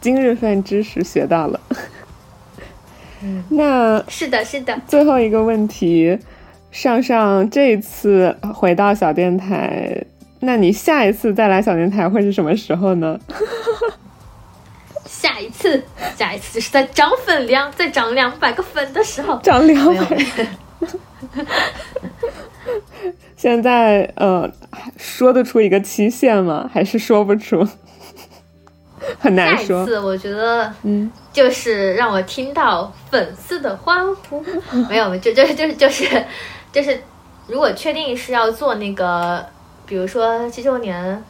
[0.00, 1.60] 今日份知识学到了。
[3.22, 4.78] 嗯，那是的，是的。
[4.86, 6.18] 最后一个问题，
[6.70, 10.04] 上上这一次回到小电台，
[10.40, 13.18] 那你下一次再来小电台会是什么时候呢？
[15.06, 15.82] 下一次，
[16.16, 19.38] 下一次就是在涨粉量，再涨两百个粉的时候。
[19.38, 20.16] 涨两百。
[23.36, 24.50] 现在呃，
[24.96, 26.68] 说得出一个期限吗？
[26.72, 27.66] 还是说不出？
[29.20, 29.86] 很难说下一说。
[29.86, 34.44] 次我觉得嗯，就是让我听到粉丝的欢呼，
[34.88, 36.24] 没有，就就就是就是
[36.72, 37.00] 就是，
[37.46, 39.44] 如果确定是要做那个，
[39.84, 41.22] 比如说七周年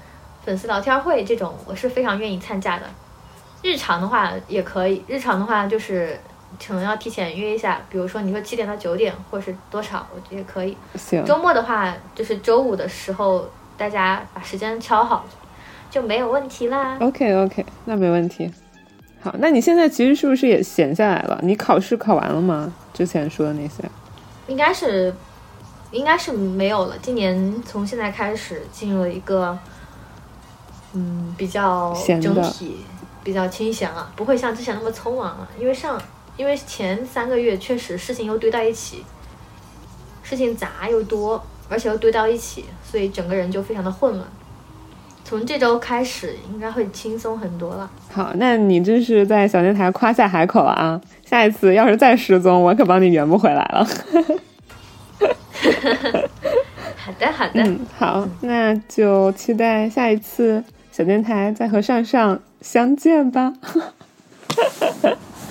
[0.45, 2.85] 粉丝聊天会这种，我是非常愿意参加的。
[3.63, 6.19] 日常的话也可以，日常的话就是
[6.67, 10.77] 可能要提前约一下，比如说你说七点到九点，或是多少，我觉得也可以。
[10.95, 15.25] 行，周末的话，就是周五的时候，大家把时间敲好，
[15.91, 16.97] 就没有问题啦。
[17.01, 18.53] OK OK，那没问题。
[19.21, 21.39] 好，那你现在其实是不是也闲下来了？
[21.43, 22.73] 你考试考完了吗？
[22.95, 23.83] 之前说的那些。
[24.47, 25.13] 应该是，
[25.91, 26.95] 应该是没有了。
[27.03, 29.59] 今年从现在开始进入了一个，
[30.93, 32.77] 嗯，比较整体
[33.25, 35.49] 比较清闲了，不会像之前那么匆忙了。
[35.59, 36.01] 因为上，
[36.37, 39.05] 因为前三个月确实事情又堆到一起，
[40.23, 44.27] 事情杂又多，而且又堆到一起，所以整个人就非常的混乱。
[45.25, 47.91] 从这周开始，应该会轻松很多了。
[48.13, 51.01] 好，那你这是在小电台夸下海口了啊！
[51.25, 53.85] 下一次要是再失踪，我可帮你圆不回来了。
[56.97, 60.63] 好的，好的，嗯，好，那就期待下一次
[60.93, 63.53] 小电台再和上上相见吧。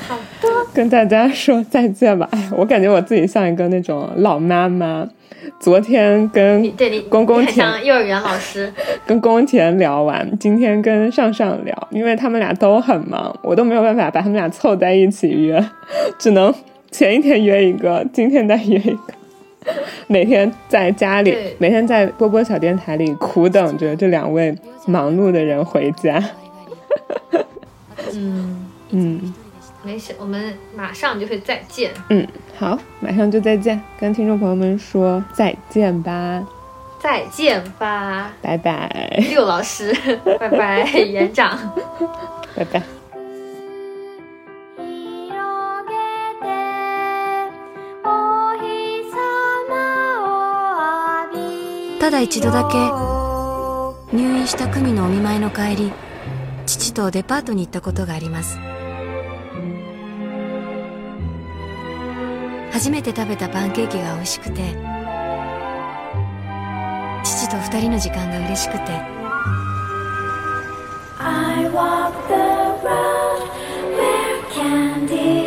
[0.07, 2.27] 好的，跟大家说再见吧。
[2.31, 5.07] 哎，我感觉我自己像一个那种老妈妈。
[5.59, 6.71] 昨天跟
[7.07, 8.71] 公公田幼儿园老师。
[9.05, 15.63] 跟宫田聊完，今天跟上上聊，因为他们俩都很忙，我都没有办法把他们俩凑在一起约，
[16.17, 16.53] 只能
[16.91, 19.13] 前一天约一个，今天再约一个。
[20.07, 24.55] 每天在家里，每天在波波小电台里苦等着这两位
[24.87, 26.21] 忙碌的人回家。
[28.13, 29.33] 嗯，嗯
[29.84, 31.90] 没事，我们马上就会再见。
[32.08, 32.26] 嗯，
[32.58, 36.44] 好，马上就再见，跟听众朋友们说再见吧，
[37.02, 38.88] 再见吧，拜拜，
[39.30, 39.94] 六老师，
[40.38, 41.58] 拜拜，园长。
[42.54, 42.82] 拜拜。
[44.76, 44.88] 広
[45.88, 45.94] げ
[46.42, 46.46] て
[48.04, 48.64] お日
[49.10, 49.70] 様
[50.26, 50.28] を
[51.30, 51.38] 浴
[51.94, 52.76] びただ一度だけ
[54.16, 55.92] 入院した久美のお見舞いの帰り
[56.66, 58.58] 父とデパートに行ったことがあります
[62.75, 64.75] 初めて食べたパンケーキが美味しくて
[67.23, 68.91] 父と2人の時間が嬉しくて。
[71.17, 72.35] I walk the
[72.83, 73.47] road
[73.95, 75.44] where candy